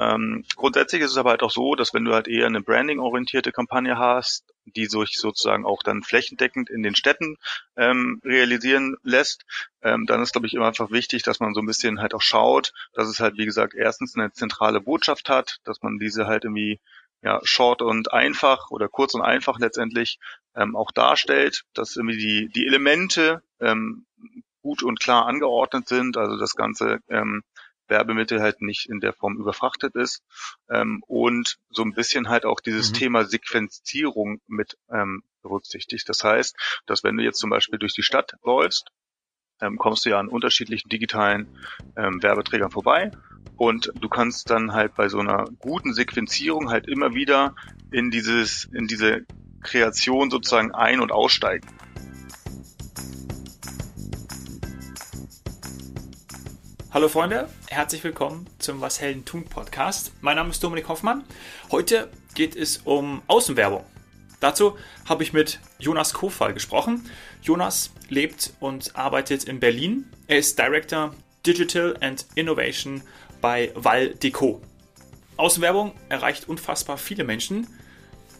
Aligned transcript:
Ähm, 0.00 0.44
grundsätzlich 0.56 1.02
ist 1.02 1.10
es 1.10 1.18
aber 1.18 1.30
halt 1.30 1.42
auch 1.42 1.50
so, 1.50 1.74
dass 1.74 1.92
wenn 1.92 2.06
du 2.06 2.14
halt 2.14 2.26
eher 2.26 2.46
eine 2.46 2.62
branding-orientierte 2.62 3.52
Kampagne 3.52 3.98
hast, 3.98 4.44
die 4.64 4.86
sich 4.86 5.16
sozusagen 5.16 5.66
auch 5.66 5.82
dann 5.82 6.02
flächendeckend 6.02 6.70
in 6.70 6.82
den 6.82 6.94
Städten 6.94 7.36
ähm, 7.76 8.18
realisieren 8.24 8.96
lässt, 9.02 9.44
ähm, 9.82 10.06
dann 10.06 10.22
ist, 10.22 10.32
glaube 10.32 10.46
ich, 10.46 10.54
immer 10.54 10.68
einfach 10.68 10.90
wichtig, 10.90 11.22
dass 11.22 11.38
man 11.40 11.52
so 11.52 11.60
ein 11.60 11.66
bisschen 11.66 12.00
halt 12.00 12.14
auch 12.14 12.22
schaut, 12.22 12.72
dass 12.94 13.08
es 13.08 13.20
halt, 13.20 13.36
wie 13.36 13.44
gesagt, 13.44 13.74
erstens 13.74 14.16
eine 14.16 14.32
zentrale 14.32 14.80
Botschaft 14.80 15.28
hat, 15.28 15.58
dass 15.64 15.82
man 15.82 15.98
diese 15.98 16.26
halt 16.26 16.44
irgendwie 16.44 16.80
ja, 17.22 17.38
short 17.42 17.82
und 17.82 18.14
einfach 18.14 18.70
oder 18.70 18.88
kurz 18.88 19.12
und 19.12 19.20
einfach 19.20 19.58
letztendlich 19.58 20.18
ähm, 20.56 20.76
auch 20.76 20.92
darstellt, 20.92 21.64
dass 21.74 21.96
irgendwie 21.96 22.16
die, 22.16 22.48
die 22.48 22.66
Elemente 22.66 23.42
ähm, 23.60 24.06
gut 24.62 24.82
und 24.82 25.00
klar 25.00 25.26
angeordnet 25.26 25.88
sind, 25.88 26.16
also 26.16 26.38
das 26.38 26.54
Ganze 26.54 27.00
ähm, 27.08 27.42
Werbemittel 27.90 28.40
halt 28.40 28.62
nicht 28.62 28.88
in 28.88 29.00
der 29.00 29.12
Form 29.12 29.36
überfrachtet 29.36 29.94
ist 29.94 30.22
ähm, 30.70 31.02
und 31.06 31.58
so 31.68 31.82
ein 31.82 31.92
bisschen 31.92 32.28
halt 32.28 32.44
auch 32.44 32.60
dieses 32.60 32.90
mhm. 32.90 32.94
Thema 32.94 33.24
Sequenzierung 33.24 34.40
mit 34.46 34.78
ähm, 34.90 35.22
berücksichtigt. 35.42 36.08
Das 36.08 36.24
heißt, 36.24 36.82
dass 36.86 37.04
wenn 37.04 37.16
du 37.16 37.24
jetzt 37.24 37.38
zum 37.38 37.50
Beispiel 37.50 37.78
durch 37.78 37.94
die 37.94 38.02
Stadt 38.02 38.34
läufst, 38.44 38.90
ähm, 39.60 39.76
kommst 39.76 40.04
du 40.04 40.10
ja 40.10 40.18
an 40.18 40.28
unterschiedlichen 40.28 40.88
digitalen 40.88 41.48
ähm, 41.96 42.22
Werbeträgern 42.22 42.70
vorbei 42.70 43.12
und 43.56 43.92
du 44.00 44.08
kannst 44.08 44.48
dann 44.50 44.72
halt 44.72 44.94
bei 44.94 45.08
so 45.08 45.18
einer 45.18 45.44
guten 45.58 45.92
Sequenzierung 45.92 46.70
halt 46.70 46.88
immer 46.88 47.14
wieder 47.14 47.54
in 47.90 48.10
dieses, 48.10 48.64
in 48.72 48.86
diese 48.86 49.26
Kreation 49.62 50.30
sozusagen 50.30 50.72
ein- 50.72 51.00
und 51.00 51.12
aussteigen. 51.12 51.66
Hallo 56.92 57.06
Freunde, 57.08 57.48
herzlich 57.68 58.02
willkommen 58.02 58.48
zum 58.58 58.80
Was 58.80 59.00
Helden 59.00 59.24
tun 59.24 59.44
Podcast. 59.44 60.10
Mein 60.22 60.34
Name 60.34 60.50
ist 60.50 60.64
Dominik 60.64 60.88
Hoffmann. 60.88 61.22
Heute 61.70 62.10
geht 62.34 62.56
es 62.56 62.78
um 62.78 63.22
Außenwerbung. 63.28 63.84
Dazu 64.40 64.76
habe 65.08 65.22
ich 65.22 65.32
mit 65.32 65.60
Jonas 65.78 66.14
Kofall 66.14 66.52
gesprochen. 66.52 67.08
Jonas 67.42 67.92
lebt 68.08 68.54
und 68.58 68.96
arbeitet 68.96 69.44
in 69.44 69.60
Berlin. 69.60 70.10
Er 70.26 70.38
ist 70.38 70.58
Director 70.58 71.14
Digital 71.46 71.96
and 72.00 72.26
Innovation 72.34 73.02
bei 73.40 73.70
Valdeco. 73.76 74.60
Außenwerbung 75.36 75.92
erreicht 76.08 76.48
unfassbar 76.48 76.98
viele 76.98 77.22
Menschen, 77.22 77.68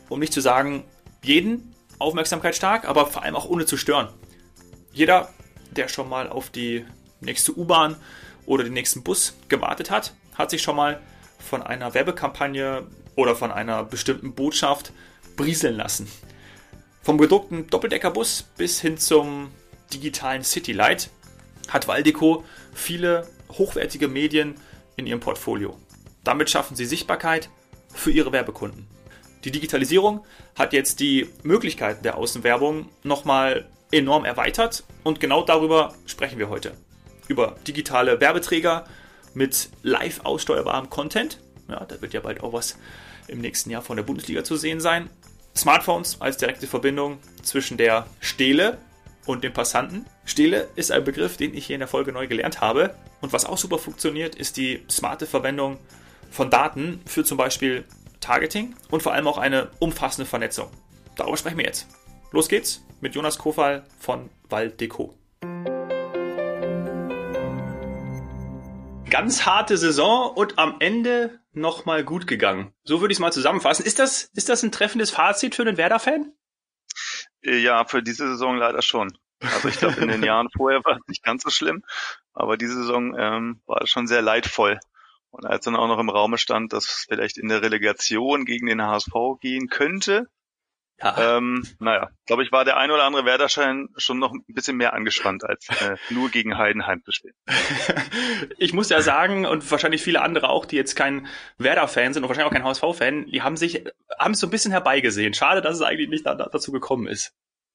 um 0.09 0.19
nicht 0.19 0.33
zu 0.33 0.41
sagen 0.41 0.83
jeden 1.23 1.73
Aufmerksamkeit 2.01 2.57
stark, 2.57 2.85
aber 2.85 3.07
vor 3.07 3.23
allem 3.23 3.37
auch 3.37 3.49
ohne 3.49 3.65
zu 3.65 3.77
stören. 3.77 4.09
Jeder, 4.93 5.33
der 5.71 5.87
schon 5.87 6.09
mal 6.09 6.29
auf 6.29 6.51
die 6.51 6.85
nächste 7.21 7.57
U-Bahn 7.57 7.95
oder 8.51 8.65
den 8.65 8.73
nächsten 8.73 9.05
Bus 9.05 9.35
gewartet 9.49 9.93
hat, 9.93 10.13
hat 10.35 10.51
sich 10.51 10.61
schon 10.61 10.75
mal 10.75 11.01
von 11.39 11.63
einer 11.63 11.95
Werbekampagne 11.95 12.85
oder 13.15 13.37
von 13.37 13.53
einer 13.53 13.85
bestimmten 13.85 14.35
Botschaft 14.35 14.93
brieseln 15.37 15.77
lassen. 15.77 16.11
Vom 17.01 17.17
gedruckten 17.17 17.69
Doppeldeckerbus 17.69 18.43
bis 18.57 18.81
hin 18.81 18.99
zum 18.99 19.53
digitalen 19.95 20.43
Citylight 20.43 21.11
hat 21.69 21.87
Valdeco 21.87 22.45
viele 22.75 23.29
hochwertige 23.53 24.09
Medien 24.09 24.57
in 24.97 25.07
ihrem 25.07 25.21
Portfolio. 25.21 25.79
Damit 26.25 26.51
schaffen 26.51 26.75
sie 26.75 26.87
Sichtbarkeit 26.87 27.51
für 27.95 28.11
ihre 28.11 28.33
Werbekunden. 28.33 28.89
Die 29.45 29.53
Digitalisierung 29.53 30.25
hat 30.59 30.73
jetzt 30.73 30.99
die 30.99 31.29
Möglichkeiten 31.45 32.03
der 32.03 32.19
Außenwerbung 32.19 32.89
nochmal 33.05 33.69
enorm 33.93 34.25
erweitert 34.25 34.83
und 35.05 35.21
genau 35.21 35.45
darüber 35.45 35.95
sprechen 36.05 36.41
wir 36.41 36.49
heute. 36.49 36.77
Über 37.31 37.55
digitale 37.65 38.21
Werbeträger 38.21 38.87
mit 39.35 39.71
live 39.85 40.25
aussteuerbarem 40.25 40.91
Content. 40.91 41.39
Ja, 41.69 41.85
da 41.85 42.03
wird 42.03 42.13
ja 42.13 42.19
bald 42.19 42.43
auch 42.43 42.53
was 42.53 42.77
im 43.29 43.41
nächsten 43.41 43.71
Jahr 43.71 43.83
von 43.83 43.97
der 43.97 44.03
Bundesliga 44.03 44.43
zu 44.43 44.57
sehen 44.57 44.81
sein. 44.81 45.09
Smartphones 45.57 46.21
als 46.21 46.39
direkte 46.39 46.67
Verbindung 46.67 47.19
zwischen 47.45 47.77
der 47.77 48.09
Stele 48.19 48.79
und 49.27 49.45
dem 49.45 49.53
Passanten. 49.53 50.07
Stele 50.25 50.67
ist 50.75 50.91
ein 50.91 51.05
Begriff, 51.05 51.37
den 51.37 51.55
ich 51.55 51.67
hier 51.67 51.77
in 51.77 51.81
der 51.81 51.87
Folge 51.87 52.11
neu 52.11 52.27
gelernt 52.27 52.61
habe. 52.61 52.97
Und 53.21 53.33
was 53.33 53.45
auch 53.45 53.59
super 53.59 53.79
funktioniert, 53.79 54.35
ist 54.35 54.57
die 54.57 54.83
smarte 54.91 55.27
Verwendung 55.27 55.79
von 56.33 56.51
Daten 56.51 57.01
für 57.07 57.23
zum 57.23 57.39
Beispiel 57.39 57.85
Targeting 58.19 58.75
und 58.91 59.05
vor 59.05 59.13
allem 59.13 59.29
auch 59.29 59.39
eine 59.39 59.69
umfassende 59.79 60.29
Vernetzung. 60.29 60.69
Darüber 61.15 61.37
sprechen 61.37 61.59
wir 61.59 61.65
jetzt. 61.65 61.87
Los 62.33 62.49
geht's 62.49 62.83
mit 63.01 63.15
Jonas 63.15 63.39
Kofal 63.39 63.85
von 64.01 64.31
Valdeco. 64.49 65.15
Ganz 69.11 69.45
harte 69.45 69.77
Saison 69.77 70.33
und 70.35 70.59
am 70.59 70.77
Ende 70.81 71.41
nochmal 71.53 72.05
gut 72.05 72.27
gegangen. 72.27 72.73
So 72.85 73.01
würde 73.01 73.13
ich 73.13 73.17
es 73.17 73.21
mal 73.21 73.33
zusammenfassen. 73.33 73.85
Ist 73.85 73.99
das, 73.99 74.25
ist 74.35 74.49
das 74.49 74.63
ein 74.63 74.73
treffendes 74.73 75.11
Fazit 75.11 75.55
für 75.55 75.63
einen 75.63 75.77
Werder-Fan? 75.77 76.33
Äh, 77.43 77.59
ja, 77.59 77.85
für 77.85 78.03
diese 78.03 78.29
Saison 78.29 78.57
leider 78.57 78.83
schon. 78.83 79.17
Also 79.41 79.69
ich 79.69 79.79
glaube, 79.79 80.01
in 80.01 80.09
den 80.09 80.23
Jahren 80.25 80.49
vorher 80.57 80.81
war 80.85 80.97
es 80.97 81.09
nicht 81.09 81.23
ganz 81.23 81.43
so 81.43 81.51
schlimm, 81.51 81.83
aber 82.35 82.57
diese 82.57 82.75
Saison 82.75 83.17
ähm, 83.19 83.63
war 83.67 83.87
schon 83.87 84.07
sehr 84.07 84.23
leidvoll. 84.23 84.79
Und 85.31 85.47
als 85.47 85.65
dann 85.65 85.77
auch 85.77 85.87
noch 85.87 85.99
im 85.99 86.11
Raume 86.11 86.39
stand, 86.39 86.73
dass 86.73 86.85
es 86.85 87.07
vielleicht 87.09 87.39
in 87.39 87.49
der 87.49 87.63
Relegation 87.63 88.45
gegen 88.45 88.67
den 88.67 88.83
HSV 88.83 89.13
gehen 89.41 89.69
könnte, 89.69 90.29
ja. 91.03 91.37
ähm, 91.37 91.67
naja, 91.79 92.11
glaube 92.27 92.43
ich, 92.43 92.53
war 92.53 92.65
der 92.65 92.77
ein 92.77 92.91
oder 92.91 93.05
andere 93.05 93.25
Werderschein 93.25 93.89
schon 93.97 94.19
noch 94.19 94.33
ein 94.33 94.45
bisschen 94.49 94.77
mehr 94.77 94.93
angespannt, 94.93 95.45
als 95.45 95.69
äh, 95.81 95.97
nur 96.11 96.31
gegen 96.31 96.59
Heidenheim 96.59 97.03
zu 97.05 97.13
stehen. 97.13 97.35
ich 98.59 98.73
muss 98.73 98.91
ja 98.91 99.01
sagen, 99.01 99.47
und 99.47 99.69
wahrscheinlich 99.71 100.03
viele 100.03 100.23
andere 100.23 100.49
auch, 100.49 100.67
die 100.67 100.77
jetzt 100.77 100.97
kein 100.97 101.27
Werder-Fan 101.59 102.13
sind 102.13 102.23
und 102.23 102.29
wahrscheinlich 102.29 102.51
auch 102.51 102.55
kein 102.55 102.65
HSV-Fan, 102.65 103.27
die 103.27 103.43
haben 103.43 103.57
sich, 103.57 103.85
haben 104.19 104.33
es 104.33 104.41
so 104.41 104.47
ein 104.47 104.51
bisschen 104.51 104.73
herbeigesehen. 104.73 105.35
Schade, 105.35 105.63
dass 105.63 105.77
es 105.77 105.83
eigentlich 105.83 106.09
nicht 106.09 106.27
da, 106.27 106.35
dazu 106.35 106.73
gekommen 106.73 107.07
ist. 107.07 107.33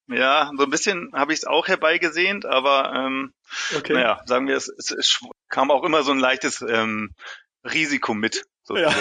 Ja, 0.07 0.51
so 0.55 0.65
ein 0.65 0.69
bisschen 0.69 1.11
habe 1.13 1.33
ich 1.33 1.39
es 1.39 1.45
auch 1.45 1.67
herbeigesehnt, 1.67 2.45
aber 2.45 2.93
ähm, 2.95 3.33
okay. 3.75 3.93
naja, 3.93 4.21
sagen 4.25 4.47
wir, 4.47 4.55
es, 4.55 4.69
es, 4.69 4.91
es 4.91 5.19
kam 5.49 5.71
auch 5.71 5.83
immer 5.83 6.03
so 6.03 6.11
ein 6.11 6.19
leichtes 6.19 6.61
ähm, 6.61 7.15
Risiko 7.63 8.13
mit. 8.13 8.45
Ja. 8.69 8.93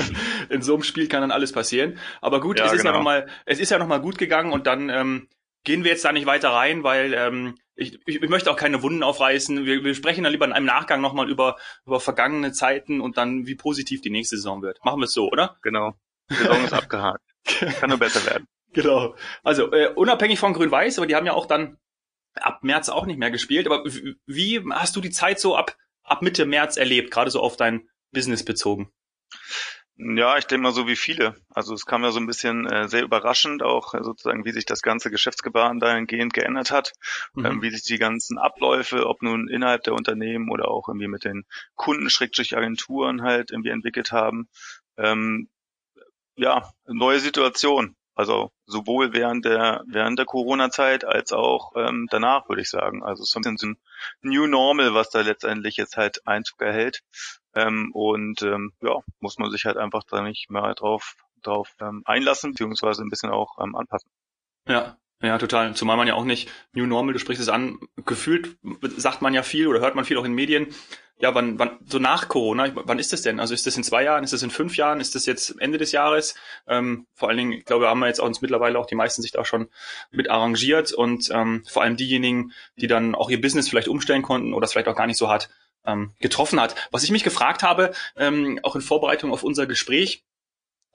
In 0.48 0.62
so 0.62 0.74
einem 0.74 0.82
Spiel 0.82 1.08
kann 1.08 1.22
dann 1.22 1.32
alles 1.32 1.52
passieren. 1.52 1.98
Aber 2.20 2.40
gut, 2.40 2.58
ja, 2.58 2.66
es 2.66 2.72
ist 2.72 2.78
genau. 2.78 2.92
ja 2.92 2.96
nochmal, 2.98 3.28
es 3.46 3.58
ist 3.58 3.70
ja 3.70 3.78
nochmal 3.78 4.00
gut 4.00 4.18
gegangen 4.18 4.52
und 4.52 4.66
dann 4.66 4.88
ähm, 4.90 5.28
gehen 5.64 5.84
wir 5.84 5.90
jetzt 5.90 6.04
da 6.04 6.12
nicht 6.12 6.26
weiter 6.26 6.50
rein, 6.50 6.84
weil 6.84 7.14
ähm, 7.14 7.56
ich, 7.74 7.98
ich, 8.06 8.22
ich 8.22 8.28
möchte 8.28 8.50
auch 8.50 8.56
keine 8.56 8.82
Wunden 8.82 9.02
aufreißen. 9.02 9.64
Wir, 9.64 9.84
wir 9.84 9.94
sprechen 9.94 10.24
dann 10.24 10.32
lieber 10.32 10.44
in 10.44 10.52
einem 10.52 10.66
Nachgang 10.66 11.00
nochmal 11.00 11.28
über, 11.28 11.56
über 11.86 12.00
vergangene 12.00 12.52
Zeiten 12.52 13.00
und 13.00 13.16
dann, 13.18 13.46
wie 13.46 13.54
positiv 13.54 14.00
die 14.00 14.10
nächste 14.10 14.36
Saison 14.36 14.62
wird. 14.62 14.84
Machen 14.84 15.00
wir 15.00 15.04
es 15.04 15.12
so, 15.12 15.28
oder? 15.28 15.56
Genau. 15.62 15.94
Die 16.30 16.34
Saison 16.34 16.64
ist 16.64 16.72
abgehakt. 16.72 17.22
Kann 17.80 17.90
nur 17.90 17.98
besser 17.98 18.24
werden. 18.26 18.46
Genau. 18.72 19.14
Also 19.42 19.72
äh, 19.72 19.92
unabhängig 19.94 20.38
von 20.38 20.52
Grün-Weiß, 20.52 20.98
aber 20.98 21.06
die 21.06 21.16
haben 21.16 21.26
ja 21.26 21.32
auch 21.32 21.46
dann 21.46 21.78
ab 22.34 22.62
März 22.62 22.88
auch 22.88 23.06
nicht 23.06 23.18
mehr 23.18 23.30
gespielt. 23.30 23.66
Aber 23.66 23.84
wie 24.26 24.62
hast 24.70 24.96
du 24.96 25.00
die 25.00 25.10
Zeit 25.10 25.40
so 25.40 25.56
ab, 25.56 25.76
ab 26.02 26.22
Mitte 26.22 26.46
März 26.46 26.76
erlebt, 26.76 27.10
gerade 27.10 27.30
so 27.30 27.40
auf 27.40 27.56
dein 27.56 27.88
Business 28.12 28.44
bezogen? 28.44 28.92
Ja, 30.00 30.38
ich 30.38 30.46
denke 30.46 30.62
mal 30.62 30.72
so 30.72 30.86
wie 30.86 30.94
viele. 30.94 31.34
Also 31.50 31.74
es 31.74 31.84
kam 31.84 32.04
ja 32.04 32.12
so 32.12 32.20
ein 32.20 32.26
bisschen 32.26 32.66
äh, 32.66 32.88
sehr 32.88 33.02
überraschend 33.02 33.64
auch 33.64 33.94
äh, 33.94 34.04
sozusagen, 34.04 34.44
wie 34.44 34.52
sich 34.52 34.64
das 34.64 34.80
ganze 34.80 35.10
Geschäftsgebaren 35.10 35.80
dahingehend 35.80 36.32
geändert 36.32 36.70
hat, 36.70 36.92
mhm. 37.34 37.46
ähm, 37.46 37.62
wie 37.62 37.70
sich 37.70 37.82
die 37.82 37.98
ganzen 37.98 38.38
Abläufe, 38.38 39.06
ob 39.06 39.22
nun 39.22 39.48
innerhalb 39.48 39.82
der 39.82 39.94
Unternehmen 39.94 40.52
oder 40.52 40.68
auch 40.68 40.88
irgendwie 40.88 41.08
mit 41.08 41.24
den 41.24 41.46
Kunden, 41.74 42.10
Schrägstrich 42.10 42.56
Agenturen 42.56 43.22
halt 43.22 43.50
irgendwie 43.50 43.70
entwickelt 43.70 44.12
haben. 44.12 44.48
Ähm, 44.96 45.48
ja, 46.36 46.70
neue 46.86 47.18
Situation. 47.18 47.96
Also 48.14 48.50
sowohl 48.66 49.12
während 49.12 49.44
der 49.44 49.84
während 49.86 50.18
der 50.18 50.26
Corona-Zeit 50.26 51.04
als 51.04 51.32
auch 51.32 51.72
ähm, 51.76 52.08
danach, 52.10 52.48
würde 52.48 52.62
ich 52.62 52.68
sagen. 52.68 53.04
Also 53.04 53.22
so 53.24 53.38
ein 53.38 53.54
bisschen 53.54 53.78
New 54.22 54.46
Normal, 54.48 54.92
was 54.92 55.10
da 55.10 55.20
letztendlich 55.20 55.76
jetzt 55.76 55.96
halt 55.96 56.26
Einzug 56.26 56.60
erhält. 56.60 57.02
Ähm, 57.54 57.90
und 57.92 58.42
ähm, 58.42 58.72
ja, 58.82 58.98
muss 59.20 59.38
man 59.38 59.50
sich 59.50 59.64
halt 59.64 59.76
einfach 59.76 60.02
da 60.08 60.22
nicht 60.22 60.50
mehr 60.50 60.74
drauf 60.74 61.16
drauf 61.42 61.70
ähm, 61.80 62.02
einlassen, 62.04 62.52
beziehungsweise 62.52 63.02
ein 63.02 63.10
bisschen 63.10 63.30
auch 63.30 63.58
ähm, 63.60 63.74
anpassen. 63.74 64.10
Ja, 64.68 64.98
ja, 65.20 65.36
total. 65.38 65.74
Zumal 65.74 65.96
man 65.96 66.06
ja 66.06 66.14
auch 66.14 66.24
nicht 66.24 66.48
New 66.72 66.86
Normal, 66.86 67.12
du 67.12 67.18
sprichst 67.18 67.42
es 67.42 67.48
an, 67.48 67.78
gefühlt 68.06 68.56
sagt 68.96 69.20
man 69.20 69.34
ja 69.34 69.42
viel 69.42 69.66
oder 69.66 69.80
hört 69.80 69.96
man 69.96 70.04
viel 70.04 70.16
auch 70.16 70.24
in 70.24 70.34
Medien. 70.34 70.68
Ja, 71.20 71.34
wann, 71.34 71.58
wann, 71.58 71.78
so 71.84 71.98
nach 71.98 72.28
Corona, 72.28 72.70
wann 72.72 73.00
ist 73.00 73.12
das 73.12 73.22
denn? 73.22 73.40
Also 73.40 73.52
ist 73.52 73.66
das 73.66 73.76
in 73.76 73.82
zwei 73.82 74.04
Jahren, 74.04 74.22
ist 74.22 74.32
das 74.32 74.44
in 74.44 74.50
fünf 74.50 74.76
Jahren, 74.76 75.00
ist 75.00 75.16
das 75.16 75.26
jetzt 75.26 75.60
Ende 75.60 75.76
des 75.76 75.90
Jahres? 75.90 76.36
Ähm, 76.68 77.08
vor 77.12 77.28
allen 77.28 77.38
Dingen, 77.38 77.52
ich 77.54 77.64
glaube, 77.64 77.88
haben 77.88 77.98
wir 77.98 78.06
jetzt 78.06 78.20
auch 78.20 78.26
uns 78.26 78.40
mittlerweile 78.40 78.78
auch 78.78 78.86
die 78.86 78.94
meisten 78.94 79.22
sich 79.22 79.32
da 79.32 79.44
schon 79.44 79.68
mit 80.12 80.30
arrangiert 80.30 80.92
und 80.92 81.28
ähm, 81.32 81.64
vor 81.68 81.82
allem 81.82 81.96
diejenigen, 81.96 82.52
die 82.76 82.86
dann 82.86 83.16
auch 83.16 83.30
ihr 83.30 83.40
Business 83.40 83.68
vielleicht 83.68 83.88
umstellen 83.88 84.22
konnten 84.22 84.54
oder 84.54 84.66
es 84.66 84.72
vielleicht 84.72 84.86
auch 84.86 84.94
gar 84.94 85.08
nicht 85.08 85.18
so 85.18 85.28
hart 85.28 85.48
ähm, 85.88 86.14
getroffen 86.20 86.60
hat. 86.60 86.76
Was 86.92 87.02
ich 87.02 87.10
mich 87.10 87.24
gefragt 87.24 87.62
habe, 87.62 87.92
ähm, 88.16 88.60
auch 88.62 88.76
in 88.76 88.82
Vorbereitung 88.82 89.32
auf 89.32 89.42
unser 89.42 89.66
Gespräch, 89.66 90.24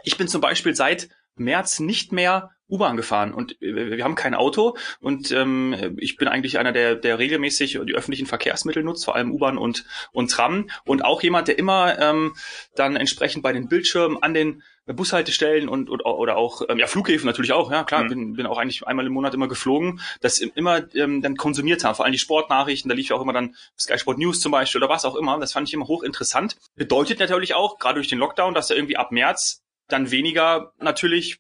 ich 0.04 0.18
bin 0.18 0.28
zum 0.28 0.42
Beispiel 0.42 0.76
seit 0.76 1.10
März 1.36 1.80
nicht 1.80 2.12
mehr 2.12 2.52
U-Bahn 2.70 2.98
gefahren. 2.98 3.34
Und 3.34 3.62
äh, 3.62 3.98
wir 3.98 4.04
haben 4.04 4.16
kein 4.16 4.34
Auto. 4.34 4.76
Und 5.00 5.32
ähm, 5.32 5.96
ich 5.98 6.18
bin 6.18 6.28
eigentlich 6.28 6.58
einer, 6.58 6.72
der, 6.72 6.96
der 6.96 7.20
regelmäßig 7.20 7.80
die 7.86 7.94
öffentlichen 7.94 8.26
Verkehrsmittel 8.26 8.84
nutzt, 8.84 9.06
vor 9.06 9.16
allem 9.16 9.32
U-Bahn 9.32 9.58
und, 9.58 9.86
und 10.12 10.32
Tram. 10.32 10.70
Und 10.86 11.06
auch 11.06 11.22
jemand, 11.22 11.48
der 11.48 11.60
immer 11.60 12.00
ähm, 12.00 12.34
dann 12.76 12.96
entsprechend 12.96 13.44
bei 13.44 13.54
den 13.54 13.68
Bildschirmen 13.68 14.22
an 14.22 14.34
den 14.34 14.64
Bushaltestellen 14.86 15.70
und, 15.70 15.90
und 15.90 16.02
oder 16.02 16.36
auch 16.36 16.62
ähm, 16.68 16.78
ja 16.78 16.88
Flughäfen 16.88 17.26
natürlich 17.26 17.54
auch 17.54 17.72
ja 17.72 17.86
klar 17.86 18.04
mhm. 18.04 18.10
bin, 18.10 18.34
bin 18.34 18.46
auch 18.46 18.58
eigentlich 18.58 18.86
einmal 18.86 19.06
im 19.06 19.14
Monat 19.14 19.34
immer 19.34 19.48
geflogen 19.48 20.02
das 20.20 20.40
immer 20.40 20.94
ähm, 20.94 21.22
dann 21.22 21.38
konsumiert 21.38 21.86
haben. 21.86 21.96
Vor 21.96 22.04
allem 22.04 22.12
die 22.12 22.20
Sportnachrichten 22.20 22.90
da 22.90 22.96
lief 22.96 23.08
ja 23.08 23.16
auch 23.16 23.22
immer 23.22 23.32
dann 23.32 23.56
Sky 23.80 23.98
Sport 23.98 24.18
News 24.18 24.42
zum 24.42 24.52
Beispiel 24.52 24.84
oder 24.84 24.94
was 24.94 25.06
auch 25.06 25.16
immer. 25.16 25.40
Das 25.40 25.54
fand 25.54 25.70
ich 25.70 25.74
immer 25.74 25.88
hochinteressant. 25.88 26.58
Bedeutet 26.76 27.20
natürlich 27.20 27.54
auch 27.54 27.78
gerade 27.78 27.96
durch 27.96 28.10
den 28.10 28.20
Lockdown 28.20 28.54
dass 28.54 28.70
er 28.70 28.76
irgendwie 28.76 28.98
ab 28.98 29.14
März 29.14 29.63
dann 29.88 30.12
weniger 30.12 30.74
natürlich 30.80 31.40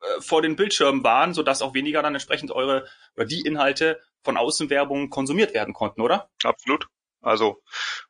äh, 0.00 0.20
vor 0.20 0.42
den 0.42 0.56
Bildschirmen 0.56 1.04
waren, 1.04 1.34
sodass 1.34 1.62
auch 1.62 1.74
weniger 1.74 2.02
dann 2.02 2.14
entsprechend 2.14 2.50
eure 2.50 2.86
oder 3.16 3.24
die 3.24 3.40
Inhalte 3.40 4.00
von 4.22 4.36
Außenwerbung 4.36 5.10
konsumiert 5.10 5.54
werden 5.54 5.74
konnten, 5.74 6.00
oder? 6.00 6.30
Absolut. 6.42 6.86
Also 7.20 7.62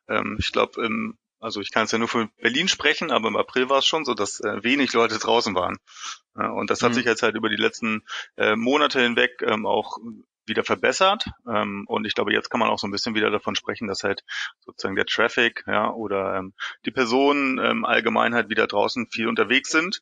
ähm, 0.07 0.37
ich 0.39 0.51
glaube, 0.51 0.83
ähm, 0.83 1.17
also 1.39 1.61
ich 1.61 1.71
kann 1.71 1.85
es 1.85 1.91
ja 1.91 1.97
nur 1.97 2.07
für 2.07 2.29
Berlin 2.37 2.67
sprechen, 2.67 3.11
aber 3.11 3.29
im 3.29 3.37
April 3.37 3.69
war 3.69 3.79
es 3.79 3.85
schon 3.85 4.05
so, 4.05 4.13
dass 4.13 4.39
äh, 4.41 4.63
wenig 4.63 4.93
Leute 4.93 5.17
draußen 5.17 5.55
waren. 5.55 5.77
Ja, 6.35 6.49
und 6.49 6.69
das 6.69 6.81
hat 6.81 6.91
mhm. 6.91 6.95
sich 6.95 7.05
jetzt 7.05 7.23
halt 7.23 7.35
über 7.35 7.49
die 7.49 7.55
letzten 7.55 8.03
äh, 8.37 8.55
Monate 8.55 9.01
hinweg 9.01 9.41
ähm, 9.41 9.65
auch 9.65 9.97
wieder 10.49 10.63
verbessert. 10.63 11.25
Ähm, 11.47 11.85
und 11.87 12.05
ich 12.05 12.15
glaube, 12.15 12.33
jetzt 12.33 12.49
kann 12.49 12.59
man 12.59 12.69
auch 12.69 12.79
so 12.79 12.87
ein 12.87 12.91
bisschen 12.91 13.15
wieder 13.15 13.29
davon 13.29 13.55
sprechen, 13.55 13.87
dass 13.87 14.03
halt 14.03 14.23
sozusagen 14.59 14.95
der 14.95 15.05
Traffic, 15.05 15.63
ja, 15.67 15.91
oder 15.91 16.35
ähm, 16.35 16.53
die 16.85 16.91
Personen 16.91 17.59
ähm, 17.59 17.85
allgemein 17.85 18.33
halt 18.33 18.49
wieder 18.49 18.67
draußen 18.67 19.07
viel 19.11 19.27
unterwegs 19.27 19.71
sind. 19.71 20.01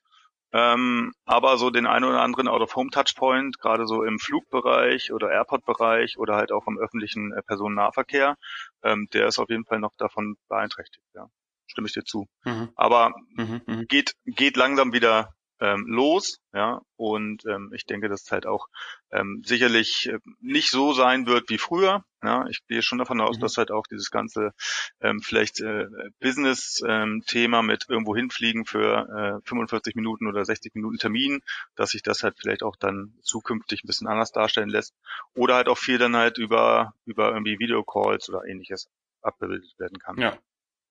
Ähm, 0.54 1.14
aber 1.26 1.58
so 1.58 1.70
den 1.70 1.88
einen 1.88 2.06
oder 2.06 2.22
anderen 2.22 2.48
Out-of-Home-Touchpoint, 2.48 3.60
gerade 3.60 3.86
so 3.86 4.04
im 4.04 4.18
Flugbereich 4.18 5.12
oder 5.12 5.30
Airport-Bereich 5.30 6.18
oder 6.18 6.36
halt 6.36 6.52
auch 6.52 6.68
im 6.68 6.78
öffentlichen 6.78 7.34
äh, 7.34 7.44
Personennahverkehr, 7.44 8.38
ähm, 8.84 9.08
der 9.12 9.28
ist 9.28 9.40
auf 9.40 9.50
jeden 9.50 9.66
Fall 9.66 9.80
noch 9.80 9.94
davon 9.98 10.38
beeinträchtigt. 10.48 11.04
Ja. 11.14 11.28
Stimme 11.68 11.88
ich 11.88 11.94
dir 11.94 12.06
zu. 12.06 12.28
Mhm. 12.46 12.70
Aber 12.76 13.14
mhm, 13.36 13.62
mhm. 13.66 13.88
geht, 13.88 14.14
geht 14.26 14.56
langsam 14.56 14.94
wieder 14.94 15.34
ähm, 15.60 15.86
los, 15.88 16.40
ja, 16.54 16.82
und 16.96 17.46
ähm, 17.46 17.72
ich 17.74 17.86
denke, 17.86 18.10
dass 18.10 18.24
es 18.24 18.32
halt 18.32 18.46
auch 18.46 18.68
ähm, 19.12 19.42
sicherlich 19.46 20.10
äh, 20.10 20.20
nicht 20.40 20.70
so 20.70 20.94
sein 20.94 21.26
wird 21.26 21.50
wie 21.50 21.58
früher. 21.58 22.04
Ja, 22.24 22.48
ich 22.48 22.66
gehe 22.68 22.82
schon 22.82 22.98
davon 22.98 23.22
aus, 23.22 23.38
mhm. 23.38 23.42
dass 23.42 23.58
halt 23.58 23.72
auch 23.72 23.86
dieses 23.88 24.10
ganze 24.10 24.54
ähm, 25.02 25.22
vielleicht 25.22 25.60
äh, 25.62 25.88
Business-Thema 26.20 27.60
ähm, 27.60 27.66
mit 27.66 27.86
irgendwo 27.88 28.16
hinfliegen 28.16 28.66
für 28.66 29.42
äh, 29.44 29.48
45 29.48 29.96
Minuten 29.96 30.28
oder 30.28 30.44
60 30.44 30.74
Minuten 30.76 30.98
Termin, 30.98 31.42
dass 31.76 31.92
sich 31.92 32.02
das 32.02 32.24
halt 32.24 32.36
vielleicht 32.40 32.64
auch 32.64 32.76
dann 32.76 33.14
zukünftig 33.22 33.84
ein 33.84 33.88
bisschen 33.88 34.08
anders 34.08 34.32
darstellen 34.32 34.70
lässt. 34.70 34.96
Oder 35.36 35.56
halt 35.56 35.70
auch 35.70 35.78
viel 35.78 35.98
dann 35.98 36.16
halt 36.16 36.38
über 36.38 36.94
über 37.06 37.32
irgendwie 37.32 37.60
Videocalls 37.60 38.30
oder 38.30 38.46
ähnliches 38.46 38.90
abgebildet 39.22 39.78
werden 39.78 40.00
kann. 40.00 40.18
Ja. 40.18 40.38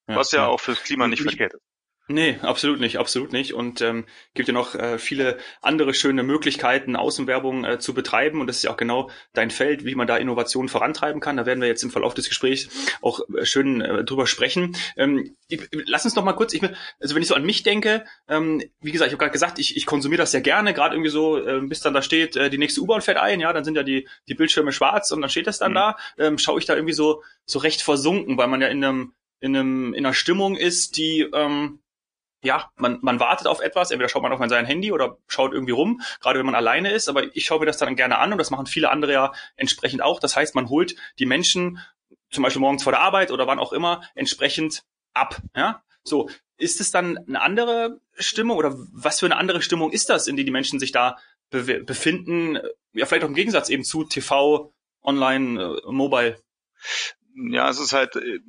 Was 0.06 0.30
ja, 0.30 0.42
ja, 0.42 0.46
auch 0.46 0.60
fürs 0.60 0.82
Klima 0.84 1.08
nicht 1.08 1.22
verkehrt 1.22 1.54
ist. 1.54 1.75
Nee, 2.08 2.38
absolut 2.40 2.78
nicht, 2.78 2.98
absolut 2.98 3.32
nicht. 3.32 3.52
Und 3.52 3.80
ähm, 3.80 4.04
gibt 4.34 4.46
ja 4.46 4.54
noch 4.54 4.76
äh, 4.76 4.96
viele 4.96 5.38
andere 5.60 5.92
schöne 5.92 6.22
Möglichkeiten, 6.22 6.94
Außenwerbung 6.94 7.64
äh, 7.64 7.78
zu 7.80 7.94
betreiben. 7.94 8.40
Und 8.40 8.46
das 8.46 8.58
ist 8.58 8.62
ja 8.62 8.70
auch 8.70 8.76
genau 8.76 9.10
dein 9.32 9.50
Feld, 9.50 9.84
wie 9.84 9.96
man 9.96 10.06
da 10.06 10.16
Innovationen 10.16 10.68
vorantreiben 10.68 11.20
kann. 11.20 11.36
Da 11.36 11.46
werden 11.46 11.60
wir 11.60 11.66
jetzt 11.66 11.82
im 11.82 11.90
Verlauf 11.90 12.14
des 12.14 12.28
Gesprächs 12.28 12.68
auch 13.02 13.20
äh, 13.36 13.44
schön 13.44 13.80
äh, 13.80 14.04
drüber 14.04 14.28
sprechen. 14.28 14.76
Ähm, 14.96 15.36
ich, 15.48 15.68
lass 15.72 16.04
uns 16.04 16.14
doch 16.14 16.22
mal 16.22 16.34
kurz, 16.34 16.54
ich, 16.54 16.62
also 17.00 17.16
wenn 17.16 17.22
ich 17.22 17.28
so 17.28 17.34
an 17.34 17.44
mich 17.44 17.64
denke, 17.64 18.04
ähm, 18.28 18.62
wie 18.80 18.92
gesagt, 18.92 19.08
ich 19.08 19.12
habe 19.12 19.22
gerade 19.24 19.32
gesagt, 19.32 19.58
ich, 19.58 19.76
ich 19.76 19.84
konsumiere 19.84 20.22
das 20.22 20.30
sehr 20.30 20.42
gerne, 20.42 20.74
gerade 20.74 20.94
irgendwie 20.94 21.10
so, 21.10 21.44
äh, 21.44 21.60
bis 21.62 21.80
dann 21.80 21.92
da 21.92 22.02
steht, 22.02 22.36
äh, 22.36 22.50
die 22.50 22.58
nächste 22.58 22.82
U-Bahn 22.82 23.00
fährt 23.00 23.18
ein, 23.18 23.40
ja, 23.40 23.52
dann 23.52 23.64
sind 23.64 23.74
ja 23.74 23.82
die, 23.82 24.06
die 24.28 24.34
Bildschirme 24.34 24.70
schwarz 24.70 25.10
und 25.10 25.22
dann 25.22 25.30
steht 25.30 25.48
das 25.48 25.58
dann 25.58 25.72
mhm. 25.72 25.76
da, 25.76 25.96
ähm, 26.18 26.38
schaue 26.38 26.60
ich 26.60 26.66
da 26.66 26.76
irgendwie 26.76 26.94
so, 26.94 27.24
so 27.46 27.58
recht 27.58 27.82
versunken, 27.82 28.38
weil 28.38 28.46
man 28.46 28.60
ja 28.60 28.68
in 28.68 28.84
einem 28.84 29.12
in, 29.40 29.54
einem, 29.54 29.92
in 29.92 30.06
einer 30.06 30.14
Stimmung 30.14 30.56
ist, 30.56 30.96
die 30.96 31.28
ähm, 31.32 31.80
ja, 32.46 32.70
man, 32.76 32.98
man 33.02 33.20
wartet 33.20 33.46
auf 33.46 33.60
etwas, 33.60 33.90
entweder 33.90 34.08
schaut 34.08 34.22
man 34.22 34.32
auf 34.32 34.48
sein 34.48 34.64
Handy 34.64 34.93
oder 34.93 35.19
schaut 35.26 35.52
irgendwie 35.52 35.72
rum, 35.72 36.00
gerade 36.20 36.38
wenn 36.38 36.46
man 36.46 36.54
alleine 36.54 36.93
ist, 36.93 37.08
aber 37.08 37.37
ich 37.37 37.44
schaue 37.44 37.60
mir 37.60 37.66
das 37.66 37.76
dann 37.76 37.96
gerne 37.96 38.19
an 38.19 38.32
und 38.32 38.38
das 38.38 38.50
machen 38.50 38.66
viele 38.66 38.90
andere 38.90 39.12
ja 39.12 39.32
entsprechend 39.56 40.02
auch. 40.02 40.20
Das 40.20 40.37
heißt, 40.37 40.54
man 40.54 40.69
holt 40.69 40.96
die 41.19 41.26
Menschen 41.26 41.78
zum 42.31 42.43
Beispiel 42.43 42.60
morgens 42.60 42.82
vor 42.82 42.93
der 42.93 43.02
Arbeit 43.02 43.31
oder 43.31 43.46
wann 43.46 43.58
auch 43.58 43.72
immer 43.72 44.02
entsprechend 44.14 44.84
ab. 45.12 45.37
Ja, 45.54 45.82
so 46.02 46.31
ist 46.58 46.81
es 46.81 46.90
dann 46.90 47.19
eine 47.19 47.40
andere 47.43 48.00
Stimmung 48.19 48.56
oder 48.56 48.75
was 48.92 49.20
für 49.20 49.26
eine 49.26 49.37
andere 49.37 49.62
Stimmung 49.62 49.92
ist 49.92 50.08
das, 50.08 50.26
in 50.26 50.37
die 50.37 50.44
die 50.44 50.50
Menschen 50.50 50.81
sich 50.81 50.92
da 50.92 51.19
be 51.50 51.82
befinden? 51.82 52.58
Ja, 52.92 53.06
vielleicht 53.06 53.25
auch 53.25 53.28
im 53.28 53.34
Gegensatz 53.34 53.69
eben 53.69 53.84
zu 53.84 54.04
TV, 54.04 54.72
Online, 55.02 55.78
äh, 55.84 55.92
Mobile. 55.92 56.40
Ja, 57.34 57.69
es 57.69 57.78
ist 57.78 57.92
halt 57.92 58.16
äh, 58.16 58.40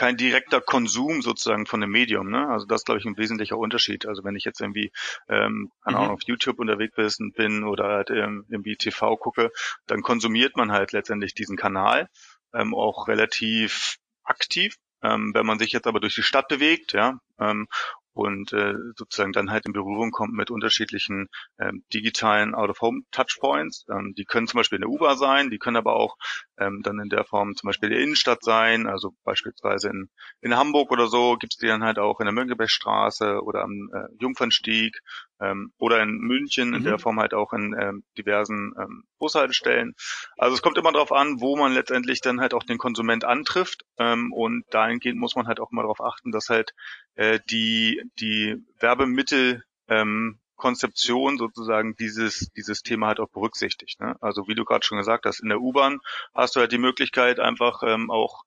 kein 0.00 0.16
direkter 0.16 0.62
Konsum 0.62 1.20
sozusagen 1.20 1.66
von 1.66 1.82
dem 1.82 1.90
Medium. 1.90 2.30
Ne? 2.30 2.48
Also 2.48 2.64
das 2.64 2.80
ist, 2.80 2.84
glaube 2.86 3.00
ich, 3.00 3.04
ein 3.04 3.18
wesentlicher 3.18 3.58
Unterschied. 3.58 4.06
Also 4.06 4.24
wenn 4.24 4.34
ich 4.34 4.44
jetzt 4.44 4.62
irgendwie, 4.62 4.92
ähm, 5.28 5.70
keine 5.84 5.98
mhm. 5.98 6.02
Ahnung, 6.04 6.14
auf 6.14 6.22
YouTube 6.24 6.58
unterwegs 6.58 7.18
bin 7.34 7.64
oder 7.64 7.84
halt 7.84 8.08
ähm, 8.08 8.46
irgendwie 8.48 8.76
TV 8.76 9.18
gucke, 9.18 9.50
dann 9.86 10.00
konsumiert 10.00 10.56
man 10.56 10.72
halt 10.72 10.92
letztendlich 10.92 11.34
diesen 11.34 11.58
Kanal 11.58 12.08
ähm, 12.54 12.74
auch 12.74 13.08
relativ 13.08 13.98
aktiv. 14.24 14.76
Ähm, 15.02 15.32
wenn 15.34 15.44
man 15.44 15.58
sich 15.58 15.72
jetzt 15.72 15.86
aber 15.86 16.00
durch 16.00 16.14
die 16.14 16.22
Stadt 16.22 16.48
bewegt, 16.48 16.94
ja, 16.94 17.18
ähm, 17.38 17.68
und 18.12 18.52
äh, 18.52 18.74
sozusagen 18.96 19.32
dann 19.32 19.50
halt 19.50 19.66
in 19.66 19.72
Berührung 19.72 20.10
kommt 20.10 20.34
mit 20.34 20.50
unterschiedlichen 20.50 21.28
ähm, 21.58 21.84
digitalen 21.94 22.54
Out-of-Home-Touchpoints. 22.54 23.86
Ähm, 23.90 24.14
die 24.16 24.24
können 24.24 24.46
zum 24.46 24.58
Beispiel 24.58 24.76
in 24.76 24.82
der 24.82 24.90
U-Bahn 24.90 25.16
sein, 25.16 25.50
die 25.50 25.58
können 25.58 25.76
aber 25.76 25.94
auch 25.94 26.16
ähm, 26.60 26.82
dann 26.82 27.00
in 27.00 27.08
der 27.08 27.24
Form 27.24 27.56
zum 27.56 27.68
Beispiel 27.68 27.88
der 27.88 28.00
Innenstadt 28.00 28.44
sein, 28.44 28.86
also 28.86 29.12
beispielsweise 29.24 29.88
in, 29.88 30.10
in 30.40 30.56
Hamburg 30.56 30.90
oder 30.92 31.08
so 31.08 31.36
gibt's 31.36 31.56
die 31.56 31.66
dann 31.66 31.82
halt 31.82 31.98
auch 31.98 32.20
in 32.20 32.26
der 32.26 32.34
Mönckebergstraße 32.34 33.42
oder 33.42 33.62
am 33.62 33.90
äh, 33.92 34.06
Jungfernstieg 34.20 35.00
ähm, 35.40 35.72
oder 35.78 36.02
in 36.02 36.18
München 36.18 36.68
mhm. 36.68 36.74
in 36.76 36.84
der 36.84 36.94
mhm. 36.94 36.98
Form 36.98 37.20
halt 37.20 37.34
auch 37.34 37.52
in 37.52 37.74
ähm, 37.80 38.04
diversen 38.18 38.74
ähm, 38.78 39.04
Bushaltestellen. 39.18 39.94
Also 40.36 40.54
es 40.54 40.62
kommt 40.62 40.78
immer 40.78 40.92
darauf 40.92 41.12
an, 41.12 41.40
wo 41.40 41.56
man 41.56 41.72
letztendlich 41.72 42.20
dann 42.20 42.40
halt 42.40 42.52
auch 42.52 42.64
den 42.64 42.78
Konsument 42.78 43.24
antrifft 43.24 43.84
ähm, 43.98 44.32
und 44.32 44.64
dahingehend 44.70 45.18
muss 45.18 45.36
man 45.36 45.46
halt 45.46 45.60
auch 45.60 45.72
immer 45.72 45.82
darauf 45.82 46.00
achten, 46.00 46.30
dass 46.30 46.50
halt 46.50 46.74
äh, 47.14 47.40
die 47.50 48.02
die 48.18 48.62
Werbemittel 48.78 49.64
ähm, 49.88 50.39
Konzeption 50.60 51.38
sozusagen 51.38 51.96
dieses, 51.96 52.50
dieses 52.56 52.82
Thema 52.82 53.08
halt 53.08 53.18
auch 53.18 53.30
berücksichtigt. 53.30 53.98
Ne? 54.00 54.14
Also 54.20 54.46
wie 54.46 54.54
du 54.54 54.64
gerade 54.64 54.84
schon 54.84 54.98
gesagt 54.98 55.24
hast, 55.26 55.40
in 55.40 55.48
der 55.48 55.60
U-Bahn 55.60 55.98
hast 56.34 56.54
du 56.54 56.60
halt 56.60 56.70
die 56.70 56.78
Möglichkeit, 56.78 57.40
einfach 57.40 57.82
ähm, 57.82 58.10
auch 58.10 58.44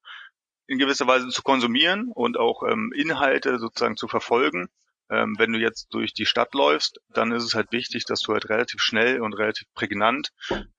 in 0.68 0.77
gewisser 0.77 1.07
Weise 1.07 1.27
zu 1.30 1.42
konsumieren 1.42 2.12
und 2.13 2.38
auch 2.38 2.63
ähm, 2.63 2.93
Inhalte 2.96 3.60
sozusagen 3.60 3.98
zu 3.98 4.08
verfolgen. 4.08 4.70
Ähm, 5.10 5.36
wenn 5.38 5.51
du 5.51 5.60
jetzt 5.60 5.93
durch 5.93 6.13
die 6.13 6.25
Stadt 6.25 6.53
läufst, 6.53 7.00
dann 7.10 7.32
ist 7.34 7.43
es 7.43 7.55
halt 7.55 7.72
wichtig, 7.72 8.05
dass 8.05 8.22
du 8.22 8.34
halt 8.34 8.48
relativ 8.50 8.79
schnell 8.79 9.20
und 9.20 9.34
relativ 9.34 9.67
prägnant 9.74 10.29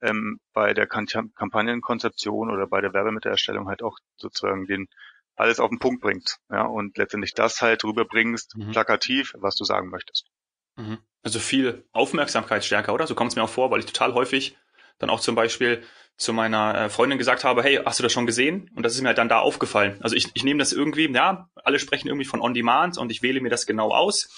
ähm, 0.00 0.38
bei 0.54 0.72
der 0.72 0.86
Kampagnenkonzeption 0.86 2.50
oder 2.50 2.66
bei 2.66 2.80
der 2.80 2.94
Werbemittelerstellung 2.94 3.68
halt 3.68 3.82
auch 3.82 3.98
sozusagen 4.16 4.66
den 4.66 4.88
alles 5.36 5.60
auf 5.60 5.68
den 5.68 5.78
Punkt 5.78 6.00
bringst, 6.00 6.38
ja, 6.48 6.62
und 6.62 6.96
letztendlich 6.96 7.34
das 7.34 7.60
halt 7.60 7.84
rüberbringst, 7.84 8.56
mhm. 8.56 8.70
plakativ, 8.70 9.32
was 9.36 9.56
du 9.56 9.64
sagen 9.64 9.90
möchtest. 9.90 10.30
Mhm. 10.76 10.98
Also 11.22 11.38
viel 11.38 11.84
Aufmerksamkeit 11.92 12.64
stärker, 12.64 12.92
oder? 12.92 13.06
So 13.06 13.14
kommt 13.14 13.32
es 13.32 13.36
mir 13.36 13.42
auch 13.42 13.48
vor, 13.48 13.70
weil 13.70 13.80
ich 13.80 13.86
total 13.86 14.14
häufig 14.14 14.56
dann 14.98 15.10
auch 15.10 15.20
zum 15.20 15.34
Beispiel 15.34 15.82
zu 16.16 16.32
meiner 16.32 16.74
äh, 16.74 16.88
Freundin 16.90 17.18
gesagt 17.18 17.44
habe, 17.44 17.62
hey, 17.62 17.80
hast 17.84 17.98
du 17.98 18.02
das 18.02 18.12
schon 18.12 18.26
gesehen? 18.26 18.70
Und 18.76 18.84
das 18.84 18.94
ist 18.94 19.00
mir 19.00 19.08
halt 19.08 19.18
dann 19.18 19.28
da 19.28 19.40
aufgefallen. 19.40 19.98
Also 20.00 20.14
ich, 20.14 20.28
ich 20.34 20.44
nehme 20.44 20.58
das 20.58 20.72
irgendwie, 20.72 21.10
ja, 21.12 21.48
alle 21.56 21.78
sprechen 21.78 22.08
irgendwie 22.08 22.24
von 22.24 22.40
On-Demand 22.40 22.98
und 22.98 23.10
ich 23.10 23.22
wähle 23.22 23.40
mir 23.40 23.48
das 23.48 23.66
genau 23.66 23.90
aus 23.90 24.28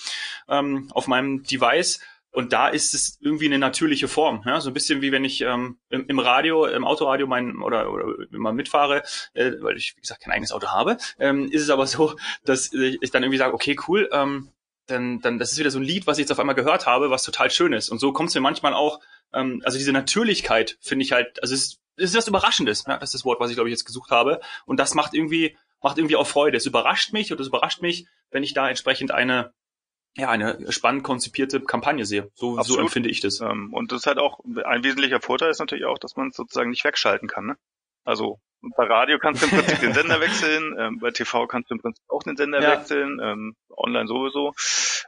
ähm, 0.49 0.89
auf 0.93 1.07
meinem 1.07 1.43
Device. 1.43 2.01
Und 2.31 2.53
da 2.53 2.69
ist 2.69 2.93
es 2.93 3.19
irgendwie 3.21 3.47
eine 3.47 3.59
natürliche 3.59 4.09
Form. 4.09 4.43
Ja? 4.47 4.61
So 4.61 4.71
ein 4.71 4.75
bisschen 4.75 5.01
wie 5.01 5.13
wenn 5.13 5.25
ich 5.25 5.41
ähm, 5.41 5.79
im, 5.89 6.07
im 6.07 6.19
Radio, 6.19 6.67
im 6.67 6.85
Autoradio 6.85 7.27
mein 7.27 7.63
oder, 7.63 7.91
oder 7.91 8.07
immer 8.33 8.53
mitfahre, 8.53 9.03
äh, 9.35 9.53
weil 9.61 9.77
ich, 9.77 9.97
wie 9.97 10.03
gesagt, 10.03 10.23
kein 10.23 10.33
eigenes 10.33 10.53
Auto 10.53 10.69
habe, 10.69 10.99
ähm, 11.19 11.51
ist 11.51 11.63
es 11.63 11.71
aber 11.71 11.87
so, 11.87 12.17
dass 12.45 12.73
ich 12.73 13.11
dann 13.11 13.23
irgendwie 13.23 13.39
sage, 13.39 13.55
okay, 13.55 13.77
cool, 13.89 14.09
ähm, 14.13 14.51
dann, 14.87 15.21
dann 15.21 15.39
das 15.39 15.53
ist 15.53 15.59
wieder 15.59 15.71
so 15.71 15.79
ein 15.79 15.85
Lied, 15.85 16.07
was 16.07 16.19
ich 16.19 16.23
jetzt 16.23 16.33
auf 16.33 16.39
einmal 16.39 16.55
gehört 16.55 16.87
habe, 16.87 17.11
was 17.11 17.25
total 17.25 17.51
schön 17.51 17.73
ist. 17.73 17.89
Und 17.89 17.99
so 17.99 18.13
kommt 18.13 18.29
es 18.29 18.35
mir 18.35 18.41
manchmal 18.41 18.75
auch, 18.75 19.01
ähm, 19.33 19.63
also 19.65 19.79
diese 19.79 19.93
Natürlichkeit 19.93 20.79
finde 20.81 21.05
ich 21.05 21.13
halt, 21.13 21.43
also 21.43 21.55
es 21.55 21.63
ist, 21.63 21.81
es 21.97 22.11
ist 22.11 22.17
was 22.17 22.29
Überraschendes, 22.29 22.85
ja? 22.87 22.99
das 22.99 23.11
ist 23.11 23.15
das 23.15 23.25
Wort, 23.25 23.41
was 23.41 23.51
ich 23.51 23.57
glaube 23.57 23.69
ich 23.69 23.73
jetzt 23.73 23.85
gesucht 23.85 24.11
habe. 24.11 24.41
Und 24.65 24.79
das 24.79 24.95
macht 24.95 25.15
irgendwie, 25.15 25.57
macht 25.83 25.99
irgendwie 25.99 26.17
auch 26.17 26.27
Freude. 26.27 26.57
Es 26.57 26.67
überrascht 26.67 27.13
mich 27.13 27.33
und 27.33 27.41
es 27.41 27.49
überrascht 27.49 27.83
mich, 27.83 28.07
wenn 28.31 28.43
ich 28.43 28.55
da 28.55 28.69
entsprechend 28.69 29.11
eine 29.11 29.53
ja, 30.19 30.31
eine 30.31 30.73
spannend 30.73 31.05
konzipierte 31.05 31.61
Kampagne 31.61 32.07
sehe. 32.07 32.31
So, 32.35 32.61
so 32.63 32.79
empfinde 32.79 33.11
ich 33.11 33.21
das. 33.21 33.41
Ähm, 33.41 33.75
und 33.75 33.93
das 33.93 34.01
ist 34.01 34.07
halt 34.07 34.19
auch, 34.19 34.41
ein 34.65 34.83
wesentlicher 34.83 35.21
Vorteil 35.21 35.51
ist 35.51 35.59
natürlich 35.59 35.85
auch, 35.85 35.99
dass 35.99 36.17
man 36.17 36.33
sozusagen 36.33 36.71
nicht 36.71 36.85
wegschalten 36.85 37.29
kann. 37.29 37.45
Ne? 37.45 37.59
Also 38.03 38.41
bei 38.61 38.85
Radio 38.85 39.19
kannst 39.19 39.43
du 39.43 39.47
im 39.47 39.53
Prinzip 39.53 39.81
den 39.81 39.93
Sender 39.95 40.21
wechseln, 40.21 40.75
ähm, 40.79 40.99
bei 40.99 41.11
TV 41.11 41.47
kannst 41.47 41.71
du 41.71 41.75
im 41.75 41.81
Prinzip 41.81 42.05
auch 42.09 42.23
den 42.23 42.37
Sender 42.37 42.63
ja. 42.63 42.73
wechseln, 42.73 43.21
ähm, 43.23 43.57
online 43.69 44.07
sowieso. 44.07 44.53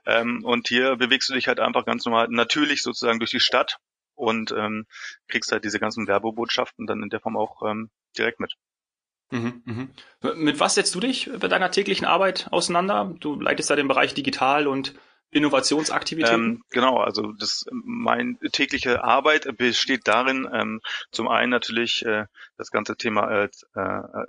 Ähm, 0.07 0.45
und 0.45 0.69
hier 0.69 0.97
bewegst 0.97 1.28
du 1.28 1.35
dich 1.35 1.49
halt 1.49 1.61
einfach 1.61 1.85
ganz 1.85 2.05
normal, 2.05 2.28
natürlich 2.31 2.83
sozusagen 2.83 3.19
durch 3.19 3.31
die 3.31 3.40
Stadt 3.40 3.78
und 4.14 4.52
ähm, 4.52 4.87
kriegst 5.28 5.52
halt 5.52 5.64
diese 5.64 5.78
ganzen 5.78 6.07
Werbebotschaften 6.07 6.87
dann 6.87 7.02
in 7.02 7.09
der 7.09 7.21
Form 7.21 7.37
auch 7.37 7.62
ähm, 7.62 7.90
direkt 8.17 8.40
mit. 8.40 8.55
Mhm, 9.31 9.62
mhm. 9.64 9.90
Mit 10.37 10.59
was 10.59 10.75
setzt 10.75 10.95
du 10.95 11.00
dich 11.00 11.31
bei 11.38 11.49
deiner 11.49 11.71
täglichen 11.71 12.07
Arbeit 12.07 12.49
auseinander? 12.50 13.14
Du 13.21 13.38
leitest 13.38 13.69
da 13.71 13.76
den 13.76 13.88
Bereich 13.88 14.14
Digital 14.14 14.67
und 14.67 14.95
Innovationsaktivitäten? 15.30 16.44
Ähm, 16.44 16.64
genau, 16.70 16.99
also 16.99 17.32
das 17.32 17.66
mein 17.70 18.38
tägliche 18.52 19.04
Arbeit 19.04 19.56
besteht 19.58 20.08
darin, 20.08 20.49
ähm, 20.52 20.80
zum 21.11 21.28
einen 21.28 21.50
natürlich 21.50 22.04
äh, 22.04 22.26
das 22.56 22.70
ganze 22.70 22.97
Thema 22.97 23.30
äh, 23.30 23.49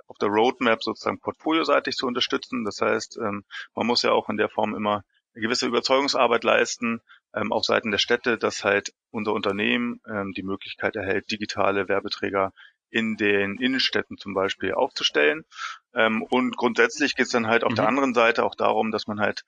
auf 0.06 0.18
der 0.18 0.28
Roadmap 0.28 0.82
sozusagen 0.82 1.20
portfolioseitig 1.20 1.96
zu 1.96 2.06
unterstützen. 2.06 2.64
Das 2.64 2.80
heißt, 2.80 3.18
ähm, 3.18 3.44
man 3.74 3.86
muss 3.86 4.02
ja 4.02 4.12
auch 4.12 4.28
in 4.28 4.36
der 4.36 4.50
Form 4.50 4.74
immer 4.74 5.04
eine 5.34 5.42
gewisse 5.42 5.66
Überzeugungsarbeit 5.66 6.44
leisten 6.44 7.00
ähm, 7.34 7.52
auf 7.52 7.64
Seiten 7.64 7.90
der 7.90 7.98
Städte, 7.98 8.36
dass 8.36 8.64
halt 8.64 8.92
unser 9.10 9.32
Unternehmen 9.32 10.00
ähm, 10.06 10.32
die 10.32 10.42
Möglichkeit 10.42 10.96
erhält, 10.96 11.30
digitale 11.30 11.88
Werbeträger 11.88 12.52
in 12.90 13.16
den 13.16 13.56
Innenstädten 13.58 14.18
zum 14.18 14.34
Beispiel 14.34 14.74
aufzustellen. 14.74 15.44
Ähm, 15.94 16.22
und 16.22 16.56
grundsätzlich 16.56 17.14
geht 17.14 17.26
es 17.26 17.32
dann 17.32 17.46
halt 17.46 17.64
auf 17.64 17.70
mhm. 17.70 17.76
der 17.76 17.88
anderen 17.88 18.14
Seite 18.14 18.44
auch 18.44 18.54
darum, 18.54 18.90
dass 18.90 19.06
man 19.06 19.20
halt 19.20 19.44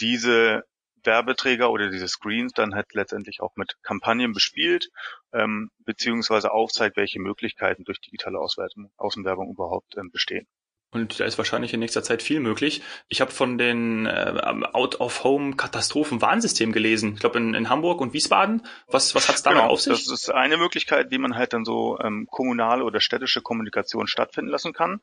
diese 0.00 0.64
Werbeträger 1.06 1.70
oder 1.70 1.90
diese 1.90 2.08
Screens 2.08 2.52
dann 2.52 2.74
halt 2.74 2.92
letztendlich 2.92 3.40
auch 3.40 3.56
mit 3.56 3.76
Kampagnen 3.82 4.32
bespielt, 4.32 4.90
ähm, 5.32 5.70
beziehungsweise 5.84 6.52
aufzeigt, 6.52 6.96
welche 6.96 7.20
Möglichkeiten 7.20 7.84
durch 7.84 8.00
digitale 8.00 8.38
Auswertung, 8.38 8.90
Außenwerbung 8.96 9.50
überhaupt 9.50 9.96
ähm, 9.96 10.10
bestehen. 10.10 10.46
Und 10.92 11.18
da 11.20 11.24
ist 11.24 11.36
wahrscheinlich 11.36 11.74
in 11.74 11.80
nächster 11.80 12.02
Zeit 12.02 12.22
viel 12.22 12.40
möglich. 12.40 12.80
Ich 13.08 13.20
habe 13.20 13.30
von 13.30 13.58
den 13.58 14.06
äh, 14.06 14.40
Out-of-Home-Katastrophen-Warnsystem 14.72 16.72
gelesen. 16.72 17.12
Ich 17.14 17.20
glaube 17.20 17.38
in, 17.38 17.54
in 17.54 17.68
Hamburg 17.68 18.00
und 18.00 18.14
Wiesbaden. 18.14 18.62
Was, 18.86 19.14
was 19.14 19.28
hat's 19.28 19.42
damit 19.42 19.62
genau, 19.62 19.72
auf 19.72 19.80
sich? 19.80 20.04
Das 20.04 20.10
ist 20.10 20.30
eine 20.30 20.56
Möglichkeit, 20.56 21.10
wie 21.10 21.18
man 21.18 21.36
halt 21.36 21.52
dann 21.52 21.66
so 21.66 21.98
ähm, 22.00 22.26
kommunale 22.30 22.84
oder 22.84 23.00
städtische 23.00 23.42
Kommunikation 23.42 24.06
stattfinden 24.06 24.50
lassen 24.50 24.72
kann. 24.72 25.00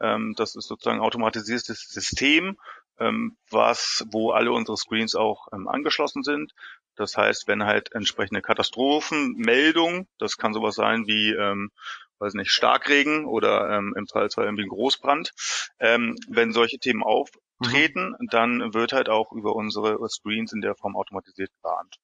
Ähm, 0.00 0.34
das 0.36 0.56
ist 0.56 0.66
sozusagen 0.66 1.00
automatisiertes 1.00 1.90
System, 1.90 2.56
ähm, 2.98 3.36
was, 3.50 4.04
wo 4.10 4.30
alle 4.30 4.52
unsere 4.52 4.76
Screens 4.76 5.14
auch 5.14 5.48
ähm, 5.52 5.68
angeschlossen 5.68 6.22
sind. 6.22 6.52
Das 6.96 7.16
heißt, 7.16 7.46
wenn 7.46 7.64
halt 7.64 7.92
entsprechende 7.92 8.40
Katastrophenmeldung, 8.40 10.08
das 10.18 10.38
kann 10.38 10.54
sowas 10.54 10.74
sein 10.74 11.06
wie, 11.06 11.32
ähm, 11.32 11.70
weiß 12.18 12.34
nicht, 12.34 12.50
Starkregen 12.50 13.26
oder 13.26 13.70
ähm, 13.70 13.94
im 13.96 14.06
Zweifelsfall 14.06 14.46
irgendwie 14.46 14.64
ein 14.64 14.70
Großbrand, 14.70 15.32
ähm, 15.78 16.16
wenn 16.28 16.52
solche 16.52 16.78
Themen 16.78 17.02
auftreten, 17.02 18.14
mhm. 18.18 18.28
dann 18.30 18.74
wird 18.74 18.92
halt 18.92 19.10
auch 19.10 19.32
über 19.32 19.54
unsere 19.54 19.98
Screens 20.08 20.52
in 20.52 20.62
der 20.62 20.74
Form 20.74 20.96
automatisiert 20.96 21.50
gewarnt. 21.60 21.96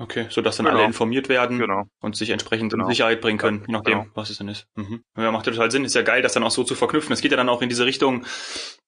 Okay, 0.00 0.26
so 0.30 0.40
dass 0.40 0.56
dann 0.56 0.64
genau. 0.64 0.78
alle 0.78 0.86
informiert 0.86 1.28
werden 1.28 1.58
genau. 1.58 1.84
und 2.00 2.16
sich 2.16 2.30
entsprechend 2.30 2.72
genau. 2.72 2.84
in 2.84 2.90
Sicherheit 2.90 3.20
bringen 3.20 3.36
können, 3.36 3.64
je 3.66 3.72
nachdem, 3.72 4.00
genau. 4.00 4.10
was 4.14 4.30
es 4.30 4.38
dann 4.38 4.48
ist. 4.48 4.66
Mhm. 4.74 5.04
Ja, 5.14 5.30
macht 5.30 5.46
ja 5.46 5.52
total 5.52 5.70
Sinn. 5.70 5.84
Ist 5.84 5.94
ja 5.94 6.00
geil, 6.00 6.22
das 6.22 6.32
dann 6.32 6.42
auch 6.42 6.50
so 6.50 6.64
zu 6.64 6.74
verknüpfen. 6.74 7.12
Es 7.12 7.20
geht 7.20 7.32
ja 7.32 7.36
dann 7.36 7.50
auch 7.50 7.60
in 7.60 7.68
diese 7.68 7.84
Richtung 7.84 8.24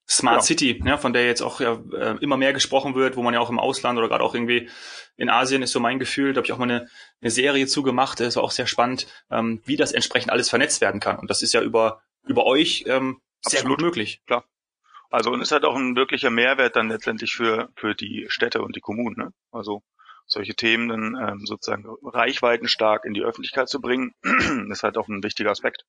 Smart 0.09 0.37
ja. 0.37 0.42
City, 0.42 0.83
ja, 0.87 0.97
von 0.97 1.12
der 1.12 1.26
jetzt 1.26 1.42
auch 1.42 1.61
ja, 1.61 1.78
äh, 1.92 2.16
immer 2.21 2.38
mehr 2.38 2.54
gesprochen 2.54 2.95
wird, 2.95 3.16
wo 3.16 3.23
man 3.23 3.35
ja 3.35 3.40
auch 3.40 3.50
im 3.50 3.59
Ausland 3.59 3.99
oder 3.99 4.09
gerade 4.09 4.25
auch 4.25 4.35
irgendwie 4.35 4.71
in 5.16 5.28
Asien 5.28 5.62
ist 5.62 5.73
so 5.73 5.81
mein 5.81 5.99
Gefühl, 5.99 6.33
da 6.33 6.38
habe 6.38 6.47
ich 6.47 6.52
auch 6.52 6.59
mal 6.59 6.64
eine, 6.64 6.88
eine 7.21 7.31
Serie 7.31 7.66
zugemacht, 7.66 8.21
ist 8.21 8.38
auch 8.38 8.50
sehr 8.50 8.66
spannend, 8.66 9.07
ähm, 9.31 9.61
wie 9.66 9.76
das 9.76 9.92
entsprechend 9.92 10.33
alles 10.33 10.49
vernetzt 10.49 10.81
werden 10.81 11.00
kann. 11.00 11.19
Und 11.19 11.31
das 11.31 11.42
ist 11.42 11.52
ja 11.52 11.61
über, 11.61 12.00
über 12.26 12.47
euch 12.47 12.85
ähm, 12.87 13.21
sehr 13.42 13.61
Absolut. 13.61 13.78
gut 13.78 13.87
möglich. 13.87 14.23
Klar. 14.26 14.45
Also 15.11 15.31
und 15.31 15.42
ist 15.42 15.52
halt 15.52 15.66
auch 15.66 15.76
ein 15.76 15.95
wirklicher 15.95 16.31
Mehrwert 16.31 16.75
dann 16.75 16.88
letztendlich 16.88 17.35
für, 17.35 17.69
für 17.76 17.95
die 17.95 18.25
Städte 18.28 18.62
und 18.62 18.76
die 18.76 18.81
Kommunen. 18.81 19.16
Ne? 19.16 19.33
Also 19.50 19.83
solche 20.26 20.55
Themen 20.55 20.88
dann 20.88 21.29
ähm, 21.29 21.47
sozusagen 21.47 21.85
reichweitenstark 22.02 23.05
in 23.05 23.14
die 23.14 23.23
Öffentlichkeit 23.23 23.69
zu 23.69 23.81
bringen, 23.81 24.14
ist 24.71 24.83
halt 24.83 24.97
auch 24.99 25.09
ein 25.09 25.23
wichtiger 25.23 25.50
Aspekt. 25.50 25.85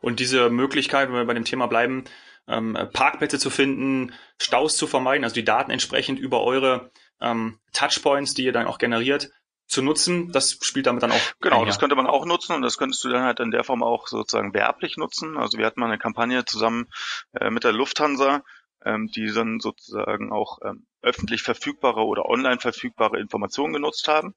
Und 0.00 0.20
diese 0.20 0.50
Möglichkeit, 0.50 1.08
wenn 1.08 1.16
wir 1.16 1.24
bei 1.24 1.34
dem 1.34 1.44
Thema 1.44 1.66
bleiben, 1.66 2.04
ähm, 2.46 2.76
Parkplätze 2.92 3.38
zu 3.38 3.50
finden, 3.50 4.12
Staus 4.40 4.76
zu 4.76 4.86
vermeiden, 4.86 5.24
also 5.24 5.34
die 5.34 5.44
Daten 5.44 5.70
entsprechend 5.70 6.18
über 6.18 6.42
eure 6.42 6.90
ähm, 7.20 7.58
Touchpoints, 7.72 8.34
die 8.34 8.44
ihr 8.44 8.52
dann 8.52 8.66
auch 8.66 8.78
generiert, 8.78 9.30
zu 9.66 9.82
nutzen, 9.82 10.30
das 10.30 10.58
spielt 10.60 10.86
damit 10.86 11.02
dann 11.02 11.12
auch. 11.12 11.20
Genau, 11.40 11.60
ein, 11.60 11.66
das 11.66 11.78
könnte 11.78 11.96
man 11.96 12.06
auch 12.06 12.26
nutzen 12.26 12.54
und 12.54 12.62
das 12.62 12.76
könntest 12.76 13.02
du 13.02 13.08
dann 13.08 13.22
halt 13.22 13.40
in 13.40 13.50
der 13.50 13.64
Form 13.64 13.82
auch 13.82 14.06
sozusagen 14.08 14.52
werblich 14.52 14.96
nutzen. 14.98 15.38
Also 15.38 15.58
wir 15.58 15.64
hatten 15.64 15.80
mal 15.80 15.86
eine 15.86 15.98
Kampagne 15.98 16.44
zusammen 16.44 16.86
äh, 17.32 17.50
mit 17.50 17.64
der 17.64 17.72
Lufthansa, 17.72 18.42
ähm, 18.84 19.08
die 19.08 19.32
dann 19.32 19.60
sozusagen 19.60 20.32
auch 20.32 20.58
ähm, 20.64 20.86
öffentlich 21.02 21.42
verfügbare 21.42 22.04
oder 22.04 22.26
online 22.26 22.58
verfügbare 22.58 23.18
Informationen 23.20 23.74
genutzt 23.74 24.08
haben. 24.08 24.34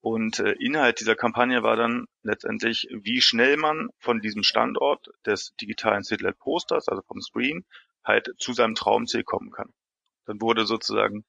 Und 0.00 0.38
äh, 0.38 0.52
Inhalt 0.60 1.00
dieser 1.00 1.16
Kampagne 1.16 1.62
war 1.62 1.76
dann 1.76 2.06
letztendlich, 2.22 2.86
wie 2.90 3.20
schnell 3.20 3.56
man 3.56 3.88
von 3.98 4.20
diesem 4.20 4.42
Standort 4.42 5.08
des 5.24 5.54
digitalen 5.60 6.04
Citylab 6.04 6.38
Posters, 6.38 6.88
also 6.88 7.02
vom 7.02 7.20
Screen, 7.20 7.64
halt 8.04 8.30
zu 8.38 8.52
seinem 8.52 8.76
Traumziel 8.76 9.24
kommen 9.24 9.50
kann. 9.50 9.72
Dann 10.26 10.40
wurde 10.40 10.64
sozusagen 10.66 11.24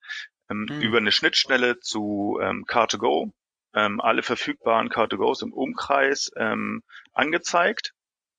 ähm, 0.48 0.66
mhm. 0.70 0.80
über 0.80 0.98
eine 0.98 1.12
Schnittstelle 1.12 1.80
zu 1.80 2.38
ähm, 2.40 2.64
Car2Go 2.68 3.32
ähm, 3.74 4.00
alle 4.00 4.22
verfügbaren 4.22 4.88
Car2Gos 4.88 5.42
im 5.42 5.52
Umkreis 5.52 6.30
ähm, 6.36 6.82
angezeigt 7.12 7.92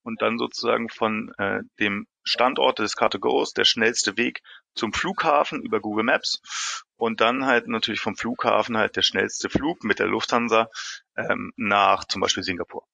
und 0.03 0.21
dann 0.21 0.37
sozusagen 0.37 0.89
von 0.89 1.31
äh, 1.37 1.61
dem 1.79 2.07
Standort 2.29 2.79
des 2.79 2.95
Car2Go's 2.95 3.53
der 3.53 3.65
schnellste 3.65 4.17
Weg 4.17 4.41
zum 4.75 4.93
Flughafen 4.93 5.61
über 5.61 5.79
Google 5.79 6.05
Maps 6.05 6.85
und 6.95 7.21
dann 7.21 7.45
halt 7.45 7.67
natürlich 7.67 7.99
vom 7.99 8.15
Flughafen 8.15 8.77
halt 8.77 8.95
der 8.95 9.01
schnellste 9.01 9.49
Flug 9.49 9.83
mit 9.83 9.99
der 9.99 10.07
Lufthansa 10.07 10.69
ähm, 11.17 11.51
nach 11.55 12.05
zum 12.05 12.21
Beispiel 12.21 12.43
Singapur. 12.43 12.85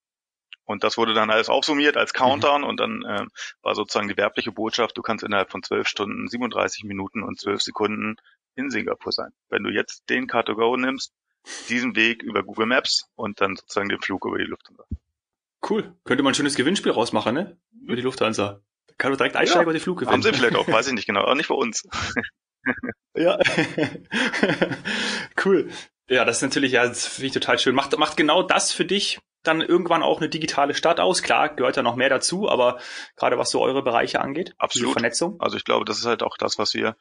Und 0.63 0.83
das 0.83 0.97
wurde 0.97 1.13
dann 1.13 1.29
alles 1.29 1.49
aufsummiert 1.49 1.95
als 1.95 2.13
Countdown 2.13 2.61
mhm. 2.61 2.67
und 2.67 2.79
dann 2.79 3.03
ähm, 3.07 3.29
war 3.61 3.75
sozusagen 3.75 4.07
die 4.07 4.17
werbliche 4.17 4.51
Botschaft, 4.51 4.97
du 4.97 5.01
kannst 5.01 5.23
innerhalb 5.23 5.51
von 5.51 5.61
12 5.61 5.87
Stunden, 5.87 6.27
37 6.27 6.83
Minuten 6.85 7.21
und 7.21 7.39
12 7.39 7.61
Sekunden 7.61 8.15
in 8.55 8.69
Singapur 8.71 9.11
sein. 9.11 9.31
Wenn 9.49 9.63
du 9.63 9.69
jetzt 9.69 10.09
den 10.09 10.27
Car2Go 10.27 10.77
nimmst, 10.77 11.13
diesen 11.69 11.95
Weg 11.95 12.23
über 12.23 12.41
Google 12.41 12.65
Maps 12.65 13.07
und 13.15 13.41
dann 13.41 13.55
sozusagen 13.55 13.89
den 13.89 14.01
Flug 14.01 14.25
über 14.25 14.39
die 14.39 14.45
Lufthansa. 14.45 14.85
Cool. 15.67 15.95
Könnte 16.03 16.23
man 16.23 16.31
ein 16.31 16.35
schönes 16.35 16.55
Gewinnspiel 16.55 16.91
rausmachen, 16.91 17.33
ne? 17.33 17.57
Über 17.81 17.95
die 17.95 18.01
Lufthansa. 18.01 18.61
Kann 18.97 19.11
du 19.11 19.17
direkt 19.17 19.35
einsteigen 19.35 19.63
ja, 19.63 19.67
und 19.67 19.73
den 19.73 19.81
Flug 19.81 19.99
gewinnen. 19.99 20.13
Haben 20.13 20.23
sie 20.23 20.33
vielleicht 20.33 20.55
auch, 20.55 20.67
weiß 20.67 20.87
ich 20.87 20.93
nicht 20.93 21.07
genau, 21.07 21.21
aber 21.21 21.35
nicht 21.35 21.49
bei 21.49 21.55
uns. 21.55 21.83
ja. 23.15 23.37
cool. 25.45 25.69
Ja, 26.07 26.23
das 26.23 26.37
ist 26.37 26.43
natürlich, 26.43 26.73
ja, 26.73 26.87
das 26.87 27.07
finde 27.07 27.27
ich 27.27 27.33
total 27.33 27.59
schön. 27.59 27.75
Macht, 27.75 27.97
macht 27.97 28.15
genau 28.15 28.43
das 28.43 28.71
für 28.71 28.85
dich 28.85 29.19
dann 29.47 29.61
irgendwann 29.61 30.03
auch 30.03 30.19
eine 30.19 30.29
digitale 30.29 30.73
Stadt 30.73 30.99
aus? 30.99 31.23
Klar, 31.23 31.49
gehört 31.49 31.77
da 31.77 31.83
noch 31.83 31.95
mehr 31.95 32.09
dazu, 32.09 32.49
aber 32.49 32.79
gerade 33.15 33.37
was 33.37 33.51
so 33.51 33.61
eure 33.61 33.83
Bereiche 33.83 34.21
angeht, 34.21 34.53
Absolut. 34.57 34.93
Vernetzung. 34.93 35.39
Also 35.39 35.57
ich 35.57 35.63
glaube, 35.63 35.85
das 35.85 35.99
ist 35.99 36.05
halt 36.05 36.23
auch 36.23 36.37
das, 36.37 36.57
was 36.57 36.73
wir 36.73 36.95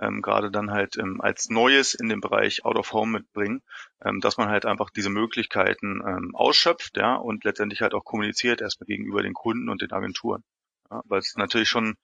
ähm, 0.00 0.22
gerade 0.22 0.50
dann 0.50 0.70
halt 0.70 0.96
ähm, 0.96 1.20
als 1.20 1.48
Neues 1.50 1.94
in 1.94 2.08
dem 2.08 2.20
Bereich 2.20 2.64
Out 2.64 2.76
of 2.76 2.92
Home 2.92 3.18
mitbringen, 3.18 3.62
ähm, 4.04 4.20
dass 4.20 4.36
man 4.36 4.48
halt 4.48 4.66
einfach 4.66 4.90
diese 4.90 5.10
Möglichkeiten 5.10 6.02
ähm, 6.06 6.34
ausschöpft, 6.34 6.96
ja, 6.96 7.14
und 7.14 7.44
letztendlich 7.44 7.80
halt 7.80 7.94
auch 7.94 8.04
kommuniziert 8.04 8.60
erstmal 8.60 8.86
gegenüber 8.86 9.22
den 9.22 9.34
Kunden 9.34 9.68
und 9.68 9.82
den 9.82 9.92
Agenturen. 9.92 10.42
Ja, 10.90 11.02
weil 11.06 11.20
es 11.20 11.34
natürlich 11.36 11.68
schon 11.68 11.96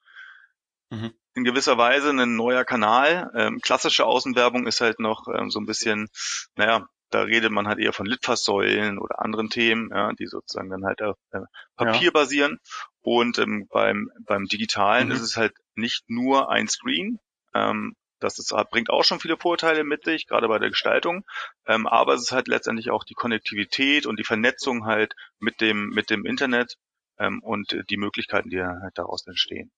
mhm. 0.89 1.13
in 1.33 1.43
gewisser 1.43 1.77
Weise 1.77 2.09
ein 2.09 2.35
neuer 2.35 2.65
Kanal. 2.65 3.31
Ähm, 3.35 3.59
klassische 3.61 4.05
Außenwerbung 4.05 4.67
ist 4.67 4.81
halt 4.81 4.99
noch 4.99 5.27
ähm, 5.27 5.49
so 5.49 5.59
ein 5.59 5.65
bisschen, 5.65 6.09
naja, 6.55 6.87
da 7.09 7.21
redet 7.21 7.51
man 7.51 7.67
halt 7.67 7.79
eher 7.79 7.93
von 7.93 8.05
Litfaßsäulen 8.05 8.97
oder 8.99 9.21
anderen 9.21 9.49
Themen, 9.49 9.89
ja, 9.91 10.11
die 10.13 10.27
sozusagen 10.27 10.69
dann 10.69 10.85
halt 10.85 11.01
auf 11.01 11.17
äh, 11.31 11.41
Papier 11.75 12.05
ja. 12.05 12.11
basieren. 12.11 12.59
Und 13.01 13.37
ähm, 13.39 13.67
beim, 13.71 14.09
beim 14.25 14.45
Digitalen 14.45 15.09
mhm. 15.09 15.13
ist 15.13 15.21
es 15.21 15.37
halt 15.37 15.53
nicht 15.75 16.03
nur 16.07 16.49
ein 16.49 16.67
Screen. 16.67 17.19
Ähm, 17.53 17.95
das 18.19 18.39
ist, 18.39 18.53
bringt 18.71 18.89
auch 18.89 19.03
schon 19.03 19.19
viele 19.19 19.37
Vorteile 19.37 19.83
mit 19.83 20.05
sich, 20.05 20.25
gerade 20.25 20.47
bei 20.47 20.57
der 20.57 20.69
Gestaltung. 20.69 21.25
Ähm, 21.67 21.85
aber 21.85 22.13
es 22.15 22.23
ist 22.23 22.31
halt 22.31 22.47
letztendlich 22.47 22.89
auch 22.89 23.03
die 23.03 23.13
Konnektivität 23.13 24.05
und 24.05 24.17
die 24.17 24.23
Vernetzung 24.23 24.85
halt 24.85 25.13
mit 25.39 25.61
dem, 25.61 25.89
mit 25.89 26.09
dem 26.09 26.25
Internet 26.25 26.77
ähm, 27.19 27.41
und 27.43 27.77
die 27.89 27.97
Möglichkeiten, 27.97 28.49
die 28.49 28.61
halt 28.61 28.97
daraus 28.97 29.25
entstehen. 29.27 29.71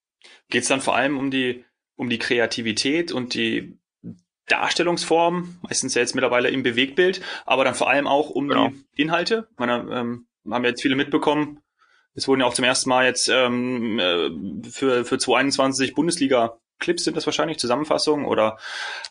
Geht 0.50 0.64
es 0.64 0.68
dann 0.68 0.82
vor 0.82 0.96
allem 0.96 1.18
um 1.18 1.32
die, 1.32 1.64
um 1.96 2.10
die 2.10 2.20
Kreativität 2.20 3.12
und 3.12 3.34
die 3.34 3.78
Darstellungsform, 4.48 5.60
meistens 5.62 5.94
ja 5.94 6.02
jetzt 6.02 6.16
mittlerweile 6.16 6.50
im 6.50 6.64
Bewegtbild, 6.64 7.22
aber 7.46 7.64
dann 7.64 7.76
vor 7.76 7.90
allem 7.90 8.08
auch 8.08 8.30
um 8.30 8.48
genau. 8.48 8.70
die 8.98 9.02
Inhalte. 9.02 9.48
Meine, 9.58 9.86
ähm, 9.92 10.28
haben 10.50 10.64
jetzt 10.64 10.82
viele 10.82 10.96
mitbekommen. 10.96 11.60
Es 12.14 12.28
wurden 12.28 12.42
ja 12.42 12.48
auch 12.48 12.54
zum 12.54 12.66
ersten 12.66 12.90
Mal 12.90 13.06
jetzt 13.06 13.30
ähm, 13.30 14.00
äh, 14.00 14.30
für, 14.70 15.06
für 15.06 15.18
2021 15.18 15.94
Bundesliga-Clips 15.94 17.04
sind 17.04 17.18
das 17.18 17.26
wahrscheinlich, 17.26 17.60
Zusammenfassungen 17.60 18.26
oder 18.26 18.58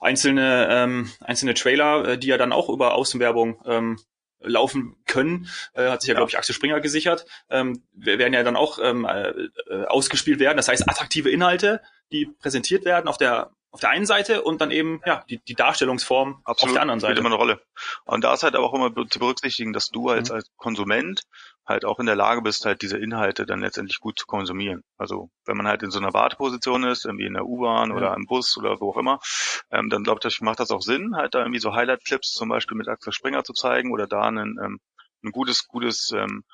einzelne, 0.01 0.69
ähm, 0.71 1.11
einzelne 1.21 1.55
Trailer, 1.55 2.09
äh, 2.09 2.19
die 2.19 2.29
ja 2.29 2.39
dann 2.39 2.53
auch 2.53 2.69
über 2.69 2.95
Außenwerbung 2.95 3.61
ähm, 3.67 3.99
laufen 4.41 4.97
können, 5.07 5.49
äh, 5.75 5.89
hat 5.89 6.03
sich 6.03 6.09
ja, 6.09 6.15
ja. 6.15 6.19
glaube 6.19 6.31
ich, 6.31 6.39
Axel 6.39 6.55
Springer 6.55 6.81
gesichert. 6.81 7.27
Ähm, 7.51 7.83
werden 7.95 8.33
ja 8.33 8.43
dann 8.43 8.57
auch 8.57 8.79
ähm, 8.83 9.05
äh, 9.05 9.85
ausgespielt 9.87 10.41
werden. 10.41 10.57
Das 10.57 10.69
heißt, 10.69 10.89
attraktive 10.89 11.31
Inhalte, 11.31 11.81
die 12.13 12.27
präsentiert 12.27 12.85
werden 12.85 13.09
auf 13.09 13.17
der 13.17 13.51
auf 13.77 13.81
der 13.81 13.91
einen 13.91 14.07
Seite 14.07 14.41
und 14.41 14.63
dann 14.63 14.71
eben 14.71 15.03
ja 15.05 15.23
die, 15.29 15.39
die 15.39 15.55
Darstellungsform 15.55 16.41
Absolut, 16.45 16.71
auf 16.71 16.73
der 16.77 16.83
anderen 16.83 16.99
Seite. 16.99 17.17
Spielt 17.17 17.27
immer 17.27 17.29
eine 17.29 17.37
Rolle. 17.37 17.61
Und 18.07 18.25
da 18.25 18.33
ist 18.33 18.43
halt 18.43 18.55
aber 18.55 18.65
auch 18.65 18.73
immer 18.73 18.91
zu 19.11 19.19
berücksichtigen, 19.19 19.75
dass 19.75 19.91
du 19.91 20.09
als, 20.09 20.31
mhm. 20.31 20.37
als 20.37 20.51
Konsument 20.57 21.25
halt 21.67 21.85
auch 21.85 21.99
in 21.99 22.07
der 22.07 22.17
Lage 22.17 22.43
bist, 22.43 22.65
halt 22.65 22.83
diese 22.83 22.99
Inhalte 22.99 23.45
dann 23.45 23.61
letztendlich 23.61 24.01
gut 24.01 24.19
zu 24.19 24.27
konsumieren. 24.27 24.85
Also 24.97 25.31
wenn 25.45 25.57
man 25.57 25.67
halt 25.67 25.83
in 25.83 25.91
so 25.91 25.99
einer 25.99 26.13
Warteposition 26.13 26.85
ist, 26.85 27.05
irgendwie 27.05 27.27
in 27.27 27.35
der 27.35 27.47
U-Bahn 27.47 27.91
ja. 27.91 27.97
oder 27.97 28.15
im 28.15 28.27
Bus 28.27 28.57
oder 28.57 28.81
wo 28.81 28.91
auch 28.91 28.97
immer, 28.97 29.19
ähm, 29.71 29.91
dann 29.91 30.05
glaube 30.05 30.21
ich, 30.25 30.41
macht 30.41 30.61
das 30.61 30.71
auch 30.71 30.83
Sinn, 30.83 31.17
halt 31.17 31.35
da 31.35 31.41
irgendwie 31.41 31.61
so 31.61 31.75
Highlight-Clips 31.75 32.33
zum 32.33 32.49
Beispiel 32.49 32.77
mit 32.77 32.89
Axel 32.89 33.13
Springer 33.13 33.43
zu 33.43 33.53
zeigen 33.53 33.93
oder 33.93 34.07
da 34.07 34.23
einen, 34.23 34.59
ähm, 34.63 34.81
ein 35.25 35.33
gutes, 35.33 35.67
gutes 35.67 36.13
ähm, 36.13 36.45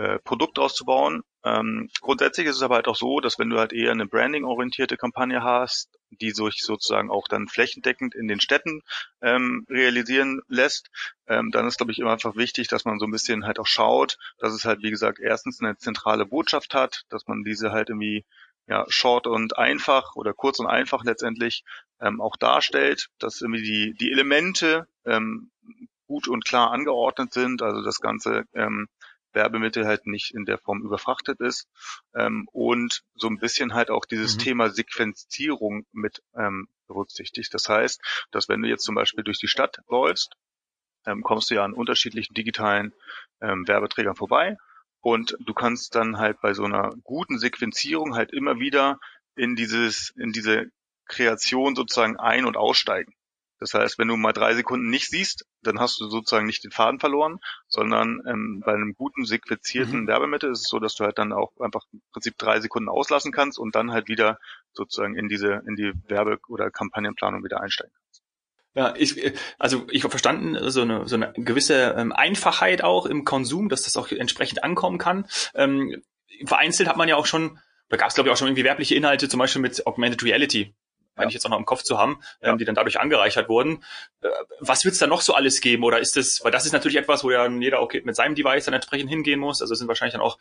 äh, 0.00 0.18
Produkt 0.20 0.58
auszubauen. 0.58 1.22
Ähm, 1.44 1.90
grundsätzlich 2.00 2.46
ist 2.46 2.56
es 2.56 2.62
aber 2.62 2.76
halt 2.76 2.88
auch 2.88 2.96
so, 2.96 3.20
dass 3.20 3.38
wenn 3.38 3.50
du 3.50 3.58
halt 3.58 3.74
eher 3.74 3.90
eine 3.90 4.06
branding-orientierte 4.06 4.96
Kampagne 4.96 5.42
hast, 5.42 5.90
die 6.10 6.30
sich 6.30 6.62
sozusagen 6.62 7.10
auch 7.10 7.28
dann 7.28 7.48
flächendeckend 7.48 8.14
in 8.14 8.26
den 8.26 8.40
Städten 8.40 8.82
ähm, 9.20 9.66
realisieren 9.68 10.40
lässt, 10.48 10.90
ähm, 11.26 11.50
dann 11.50 11.66
ist, 11.66 11.76
glaube 11.76 11.92
ich, 11.92 11.98
immer 11.98 12.12
einfach 12.12 12.34
wichtig, 12.34 12.68
dass 12.68 12.86
man 12.86 12.98
so 12.98 13.04
ein 13.04 13.10
bisschen 13.10 13.44
halt 13.44 13.58
auch 13.58 13.66
schaut, 13.66 14.16
dass 14.38 14.54
es 14.54 14.64
halt, 14.64 14.82
wie 14.82 14.90
gesagt, 14.90 15.18
erstens 15.18 15.60
eine 15.60 15.76
zentrale 15.76 16.24
Botschaft 16.24 16.74
hat, 16.74 17.02
dass 17.10 17.26
man 17.26 17.44
diese 17.44 17.70
halt 17.70 17.90
irgendwie 17.90 18.24
ja, 18.66 18.86
short 18.88 19.26
und 19.26 19.58
einfach 19.58 20.16
oder 20.16 20.32
kurz 20.32 20.60
und 20.60 20.66
einfach 20.66 21.04
letztendlich 21.04 21.64
ähm, 22.00 22.22
auch 22.22 22.36
darstellt, 22.36 23.08
dass 23.18 23.42
irgendwie 23.42 23.62
die, 23.62 23.94
die 23.94 24.12
Elemente 24.12 24.86
ähm, 25.04 25.50
gut 26.06 26.26
und 26.26 26.44
klar 26.44 26.70
angeordnet 26.70 27.34
sind, 27.34 27.60
also 27.62 27.82
das 27.82 28.00
Ganze 28.00 28.44
ähm, 28.54 28.88
Werbemittel 29.32 29.86
halt 29.86 30.06
nicht 30.06 30.34
in 30.34 30.44
der 30.44 30.58
Form 30.58 30.82
überfrachtet 30.82 31.40
ist 31.40 31.68
ähm, 32.14 32.48
und 32.52 33.02
so 33.14 33.28
ein 33.28 33.38
bisschen 33.38 33.74
halt 33.74 33.90
auch 33.90 34.04
dieses 34.04 34.36
mhm. 34.36 34.40
Thema 34.40 34.70
Sequenzierung 34.70 35.86
mit 35.92 36.22
ähm, 36.34 36.68
berücksichtigt. 36.86 37.54
Das 37.54 37.68
heißt, 37.68 38.00
dass 38.30 38.48
wenn 38.48 38.62
du 38.62 38.68
jetzt 38.68 38.84
zum 38.84 38.94
Beispiel 38.94 39.24
durch 39.24 39.38
die 39.38 39.48
Stadt 39.48 39.78
läufst, 39.88 40.36
ähm, 41.06 41.22
kommst 41.22 41.50
du 41.50 41.54
ja 41.54 41.64
an 41.64 41.72
unterschiedlichen 41.72 42.34
digitalen 42.34 42.92
ähm, 43.40 43.66
Werbeträgern 43.66 44.16
vorbei 44.16 44.56
und 45.00 45.36
du 45.40 45.54
kannst 45.54 45.94
dann 45.94 46.18
halt 46.18 46.40
bei 46.40 46.52
so 46.52 46.64
einer 46.64 46.94
guten 47.02 47.38
Sequenzierung 47.38 48.14
halt 48.14 48.32
immer 48.32 48.58
wieder 48.58 48.98
in 49.34 49.56
dieses, 49.56 50.10
in 50.16 50.32
diese 50.32 50.70
Kreation 51.06 51.74
sozusagen 51.74 52.18
ein- 52.18 52.44
und 52.44 52.56
aussteigen. 52.56 53.14
Das 53.60 53.74
heißt, 53.74 53.98
wenn 53.98 54.08
du 54.08 54.16
mal 54.16 54.32
drei 54.32 54.54
Sekunden 54.54 54.88
nicht 54.88 55.08
siehst, 55.08 55.44
dann 55.62 55.78
hast 55.78 56.00
du 56.00 56.08
sozusagen 56.08 56.46
nicht 56.46 56.64
den 56.64 56.70
Faden 56.70 56.98
verloren, 56.98 57.38
sondern 57.68 58.22
ähm, 58.26 58.62
bei 58.64 58.72
einem 58.72 58.94
guten 58.94 59.26
sequenzierten 59.26 60.02
mhm. 60.02 60.06
Werbemittel 60.06 60.50
ist 60.50 60.60
es 60.60 60.68
so, 60.68 60.78
dass 60.78 60.94
du 60.94 61.04
halt 61.04 61.18
dann 61.18 61.34
auch 61.34 61.52
einfach 61.60 61.84
im 61.92 62.00
Prinzip 62.12 62.38
drei 62.38 62.58
Sekunden 62.60 62.88
auslassen 62.88 63.32
kannst 63.32 63.58
und 63.58 63.74
dann 63.74 63.92
halt 63.92 64.08
wieder 64.08 64.38
sozusagen 64.72 65.14
in 65.14 65.28
diese 65.28 65.62
in 65.66 65.76
die 65.76 65.92
Werbe- 66.08 66.38
oder 66.48 66.70
Kampagnenplanung 66.70 67.44
wieder 67.44 67.60
einsteigen 67.60 67.92
kannst. 67.94 68.22
Ja, 68.74 68.94
ich, 68.96 69.34
also 69.58 69.86
ich 69.90 70.04
habe 70.04 70.10
verstanden, 70.10 70.70
so 70.70 70.82
eine, 70.82 71.06
so 71.06 71.16
eine 71.16 71.32
gewisse 71.34 71.94
ähm, 71.98 72.12
Einfachheit 72.12 72.82
auch 72.82 73.04
im 73.04 73.24
Konsum, 73.24 73.68
dass 73.68 73.82
das 73.82 73.96
auch 73.96 74.10
entsprechend 74.10 74.64
ankommen 74.64 74.96
kann. 74.96 75.26
Ähm, 75.54 76.02
vereinzelt 76.46 76.88
hat 76.88 76.96
man 76.96 77.08
ja 77.08 77.16
auch 77.16 77.26
schon, 77.26 77.58
da 77.88 77.96
gab 77.96 78.08
es 78.08 78.14
glaube 78.14 78.28
ich 78.28 78.32
auch 78.32 78.38
schon 78.38 78.48
irgendwie 78.48 78.64
werbliche 78.64 78.94
Inhalte, 78.94 79.28
zum 79.28 79.38
Beispiel 79.38 79.60
mit 79.60 79.86
Augmented 79.86 80.22
Reality 80.22 80.74
meine 81.20 81.28
ich 81.28 81.34
jetzt 81.34 81.46
auch 81.46 81.50
noch 81.50 81.58
im 81.58 81.66
Kopf 81.66 81.82
zu 81.82 81.98
haben, 81.98 82.20
ähm, 82.40 82.58
die 82.58 82.64
dann 82.64 82.74
dadurch 82.74 82.98
angereichert 82.98 83.48
wurden. 83.48 83.84
Äh, 84.22 84.28
was 84.58 84.84
wird 84.84 84.94
es 84.94 84.98
da 84.98 85.06
noch 85.06 85.20
so 85.20 85.34
alles 85.34 85.60
geben? 85.60 85.84
Oder 85.84 86.00
ist 86.00 86.16
das, 86.16 86.42
weil 86.42 86.50
das 86.50 86.66
ist 86.66 86.72
natürlich 86.72 86.96
etwas, 86.96 87.22
wo 87.22 87.30
ja 87.30 87.46
jeder 87.48 87.80
auch 87.80 87.92
mit 88.04 88.16
seinem 88.16 88.34
Device 88.34 88.64
dann 88.64 88.74
entsprechend 88.74 89.10
hingehen 89.10 89.38
muss. 89.38 89.60
Also 89.60 89.72
es 89.72 89.78
sind 89.78 89.88
wahrscheinlich 89.88 90.14
dann 90.14 90.22
auch 90.22 90.38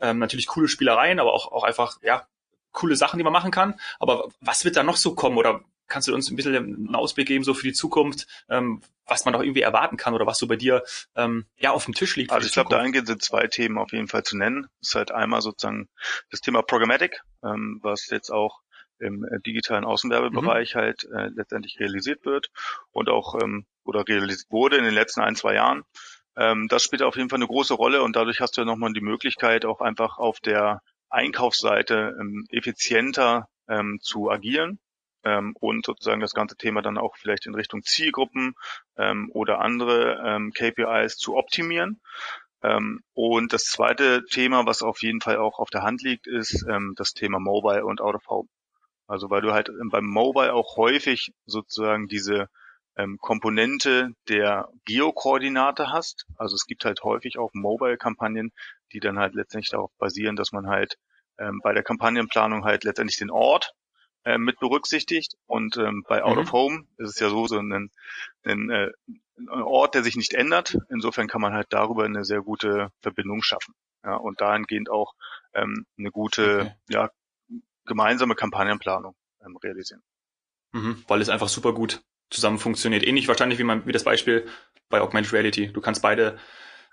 ähm, 0.00 0.18
natürlich 0.18 0.46
coole 0.46 0.68
Spielereien, 0.68 1.20
aber 1.20 1.34
auch, 1.34 1.52
auch 1.52 1.64
einfach, 1.64 1.98
ja, 2.02 2.26
coole 2.72 2.96
Sachen, 2.96 3.18
die 3.18 3.24
man 3.24 3.32
machen 3.32 3.50
kann. 3.50 3.78
Aber 3.98 4.28
was 4.40 4.64
wird 4.64 4.76
da 4.76 4.82
noch 4.82 4.96
so 4.96 5.14
kommen? 5.14 5.36
Oder 5.36 5.62
kannst 5.88 6.08
du 6.08 6.14
uns 6.14 6.30
ein 6.30 6.36
bisschen 6.36 6.56
einen 6.56 6.94
Ausblick 6.94 7.26
geben, 7.26 7.44
so 7.44 7.52
für 7.52 7.66
die 7.66 7.72
Zukunft, 7.72 8.26
ähm, 8.48 8.80
was 9.06 9.24
man 9.24 9.34
doch 9.34 9.42
irgendwie 9.42 9.62
erwarten 9.62 9.96
kann 9.96 10.14
oder 10.14 10.26
was 10.26 10.38
so 10.38 10.46
bei 10.46 10.56
dir 10.56 10.84
ähm, 11.16 11.46
ja 11.58 11.72
auf 11.72 11.84
dem 11.84 11.94
Tisch 11.94 12.16
liegt? 12.16 12.30
Also 12.30 12.46
ich 12.46 12.52
glaube, 12.52 12.70
da 12.70 12.78
eingehen 12.78 13.06
sind 13.06 13.22
zwei 13.22 13.48
Themen 13.48 13.76
auf 13.76 13.92
jeden 13.92 14.08
Fall 14.08 14.22
zu 14.22 14.38
nennen. 14.38 14.68
Das 14.80 14.90
ist 14.90 14.94
halt 14.94 15.10
einmal 15.10 15.42
sozusagen 15.42 15.88
das 16.30 16.40
Thema 16.40 16.62
Programmatic, 16.62 17.20
ähm, 17.44 17.80
was 17.82 18.06
jetzt 18.08 18.30
auch 18.30 18.60
im 19.00 19.24
äh, 19.24 19.40
digitalen 19.40 19.84
Außenwerbebereich 19.84 20.74
mhm. 20.74 20.78
halt 20.78 21.04
äh, 21.04 21.28
letztendlich 21.34 21.78
realisiert 21.80 22.24
wird 22.24 22.50
und 22.92 23.08
auch 23.08 23.34
ähm, 23.42 23.66
oder 23.84 24.06
realisiert 24.06 24.50
wurde 24.50 24.76
in 24.76 24.84
den 24.84 24.94
letzten 24.94 25.20
ein, 25.20 25.36
zwei 25.36 25.54
Jahren. 25.54 25.84
Ähm, 26.36 26.68
das 26.68 26.82
spielt 26.84 27.02
auf 27.02 27.16
jeden 27.16 27.28
Fall 27.28 27.38
eine 27.38 27.46
große 27.46 27.74
Rolle 27.74 28.02
und 28.02 28.16
dadurch 28.16 28.40
hast 28.40 28.56
du 28.56 28.62
ja 28.62 28.64
nochmal 28.64 28.92
die 28.92 29.00
Möglichkeit, 29.00 29.64
auch 29.64 29.80
einfach 29.80 30.18
auf 30.18 30.40
der 30.40 30.82
Einkaufsseite 31.08 32.16
ähm, 32.20 32.46
effizienter 32.50 33.48
ähm, 33.68 33.98
zu 34.00 34.30
agieren 34.30 34.78
ähm, 35.24 35.54
und 35.58 35.84
sozusagen 35.84 36.20
das 36.20 36.34
ganze 36.34 36.56
Thema 36.56 36.82
dann 36.82 36.98
auch 36.98 37.16
vielleicht 37.16 37.46
in 37.46 37.54
Richtung 37.54 37.82
Zielgruppen 37.82 38.54
ähm, 38.96 39.30
oder 39.32 39.60
andere 39.60 40.22
ähm, 40.24 40.52
KPIs 40.52 41.16
zu 41.16 41.36
optimieren. 41.36 42.00
Ähm, 42.62 43.02
und 43.14 43.52
das 43.52 43.64
zweite 43.64 44.24
Thema, 44.26 44.66
was 44.66 44.82
auf 44.82 45.02
jeden 45.02 45.20
Fall 45.20 45.38
auch 45.38 45.58
auf 45.58 45.70
der 45.70 45.82
Hand 45.82 46.02
liegt, 46.02 46.26
ist 46.26 46.64
ähm, 46.68 46.94
das 46.96 47.12
Thema 47.12 47.38
Mobile 47.40 47.84
und 47.84 48.00
Out 48.00 48.16
of 48.16 48.28
Home. 48.28 48.48
Also 49.10 49.28
weil 49.28 49.42
du 49.42 49.52
halt 49.52 49.70
beim 49.90 50.06
Mobile 50.06 50.54
auch 50.54 50.76
häufig 50.76 51.32
sozusagen 51.44 52.06
diese 52.06 52.48
ähm, 52.96 53.18
Komponente 53.20 54.10
der 54.28 54.68
Geokoordinate 54.84 55.90
hast. 55.90 56.26
Also 56.36 56.54
es 56.54 56.64
gibt 56.64 56.84
halt 56.84 57.02
häufig 57.02 57.36
auch 57.36 57.50
Mobile-Kampagnen, 57.52 58.52
die 58.92 59.00
dann 59.00 59.18
halt 59.18 59.34
letztendlich 59.34 59.70
darauf 59.70 59.90
basieren, 59.98 60.36
dass 60.36 60.52
man 60.52 60.68
halt 60.68 60.96
ähm, 61.38 61.60
bei 61.64 61.72
der 61.72 61.82
Kampagnenplanung 61.82 62.64
halt 62.64 62.84
letztendlich 62.84 63.18
den 63.18 63.30
Ort 63.32 63.72
äh, 64.24 64.38
mit 64.38 64.60
berücksichtigt. 64.60 65.34
Und 65.46 65.76
ähm, 65.76 66.04
bei 66.08 66.22
Out 66.22 66.36
mhm. 66.36 66.42
of 66.42 66.52
Home 66.52 66.84
ist 66.98 67.10
es 67.10 67.18
ja 67.18 67.30
so, 67.30 67.48
so 67.48 67.58
ein, 67.58 67.90
ein, 68.44 68.70
äh, 68.70 68.92
ein 69.38 69.48
Ort, 69.48 69.96
der 69.96 70.04
sich 70.04 70.14
nicht 70.14 70.34
ändert. 70.34 70.76
Insofern 70.88 71.26
kann 71.26 71.40
man 71.40 71.52
halt 71.52 71.66
darüber 71.70 72.04
eine 72.04 72.24
sehr 72.24 72.42
gute 72.42 72.92
Verbindung 73.00 73.42
schaffen. 73.42 73.74
Ja, 74.04 74.14
und 74.14 74.40
dahingehend 74.40 74.88
auch 74.88 75.14
ähm, 75.52 75.84
eine 75.98 76.10
gute 76.12 76.60
okay. 76.60 76.74
ja, 76.90 77.10
gemeinsame 77.90 78.36
Kampagnenplanung 78.36 79.16
ähm, 79.44 79.56
realisieren. 79.56 80.02
Mhm, 80.72 81.02
weil 81.08 81.20
es 81.20 81.28
einfach 81.28 81.48
super 81.48 81.72
gut 81.74 82.02
zusammen 82.30 82.60
funktioniert. 82.60 83.04
Ähnlich 83.04 83.26
wahrscheinlich 83.26 83.58
wie, 83.58 83.64
man, 83.64 83.84
wie 83.86 83.92
das 83.92 84.04
Beispiel 84.04 84.46
bei 84.88 85.00
Augmented 85.00 85.32
Reality. 85.32 85.72
Du 85.72 85.80
kannst 85.80 86.00
beide 86.00 86.38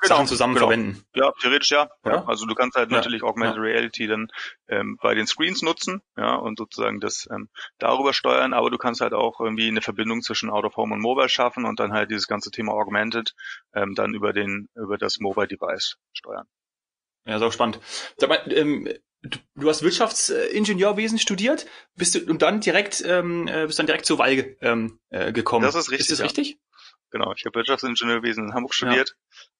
genau, 0.01 0.15
Sachen 0.15 0.27
zusammen 0.27 0.55
genau. 0.55 0.65
verwenden. 0.65 1.03
Ja, 1.13 1.31
theoretisch 1.39 1.69
ja. 1.69 1.87
ja. 2.03 2.25
Also 2.25 2.47
du 2.47 2.55
kannst 2.55 2.75
halt 2.75 2.89
ja. 2.89 2.97
natürlich 2.97 3.21
Augmented 3.21 3.57
ja. 3.57 3.61
Reality 3.61 4.07
dann 4.07 4.29
ähm, 4.67 4.97
bei 4.99 5.13
den 5.13 5.27
Screens 5.27 5.61
nutzen, 5.61 6.01
ja, 6.15 6.33
und 6.33 6.57
sozusagen 6.57 6.99
das 6.99 7.27
ähm, 7.31 7.49
darüber 7.77 8.13
steuern, 8.13 8.53
aber 8.53 8.71
du 8.71 8.79
kannst 8.79 9.01
halt 9.01 9.13
auch 9.13 9.39
irgendwie 9.39 9.67
eine 9.67 9.81
Verbindung 9.81 10.23
zwischen 10.23 10.49
Out 10.49 10.65
of 10.65 10.75
Home 10.77 10.95
und 10.95 11.01
Mobile 11.01 11.29
schaffen 11.29 11.65
und 11.65 11.79
dann 11.79 11.93
halt 11.93 12.09
dieses 12.09 12.27
ganze 12.27 12.49
Thema 12.49 12.73
Augmented 12.73 13.35
ähm, 13.75 13.93
dann 13.93 14.15
über 14.15 14.33
den 14.33 14.69
über 14.73 14.97
das 14.97 15.19
Mobile 15.19 15.47
Device 15.47 15.97
steuern. 16.13 16.47
Ja, 17.27 17.39
so 17.39 17.51
spannend. 17.51 17.79
Sag 18.17 18.29
mal, 18.29 18.41
ähm, 18.51 18.87
du, 19.21 19.39
du 19.55 19.69
hast 19.69 19.83
Wirtschaftsingenieurwesen 19.83 21.19
studiert, 21.19 21.65
bist 21.95 22.15
du 22.15 22.19
und 22.29 22.41
dann 22.41 22.61
direkt 22.61 23.03
ähm, 23.05 23.47
äh, 23.47 23.65
bist 23.67 23.77
dann 23.77 23.85
direkt 23.85 24.05
zur 24.05 24.17
Walge 24.17 24.57
ähm, 24.61 24.99
äh, 25.09 25.33
gekommen. 25.33 25.65
Das 25.65 25.75
ist 25.75 25.91
richtig. 25.91 25.99
Ist 25.99 26.11
das 26.11 26.19
ja. 26.19 26.25
richtig? 26.25 26.59
Genau, 27.11 27.33
ich 27.33 27.45
habe 27.45 27.55
Wirtschaftsingenieurwesen 27.55 28.45
in 28.45 28.53
Hamburg 28.53 28.73
studiert 28.73 29.15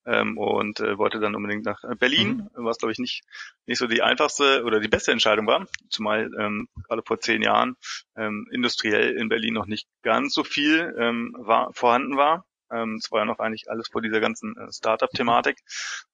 ja. 0.06 0.22
ähm, 0.22 0.38
und 0.38 0.80
äh, 0.80 0.98
wollte 0.98 1.20
dann 1.20 1.36
unbedingt 1.36 1.66
nach 1.66 1.84
äh, 1.84 1.96
Berlin, 1.96 2.50
mhm. 2.56 2.66
was 2.66 2.78
glaube 2.78 2.92
ich 2.92 3.00
nicht 3.00 3.24
nicht 3.66 3.80
so 3.80 3.88
die 3.88 4.02
einfachste 4.02 4.64
oder 4.64 4.80
die 4.80 4.90
beste 4.90 5.12
Entscheidung 5.12 5.48
war, 5.48 5.66
zumal 5.90 6.30
ähm, 6.40 6.68
gerade 6.88 7.04
vor 7.06 7.20
zehn 7.20 7.42
Jahren 7.42 7.76
ähm, 8.16 8.48
industriell 8.52 9.16
in 9.16 9.30
Berlin 9.30 9.54
noch 9.54 9.66
nicht 9.66 9.88
ganz 10.04 10.34
so 10.34 10.44
viel 10.44 10.96
ähm, 10.98 11.36
war, 11.38 11.74
vorhanden 11.74 12.18
war. 12.18 12.46
Ähm, 12.72 12.96
es 12.96 13.12
war 13.12 13.20
ja 13.20 13.26
noch 13.26 13.40
eigentlich 13.40 13.70
alles 13.70 13.88
vor 13.90 14.02
dieser 14.02 14.20
ganzen 14.20 14.56
äh, 14.58 14.72
Startup-Thematik. 14.72 15.60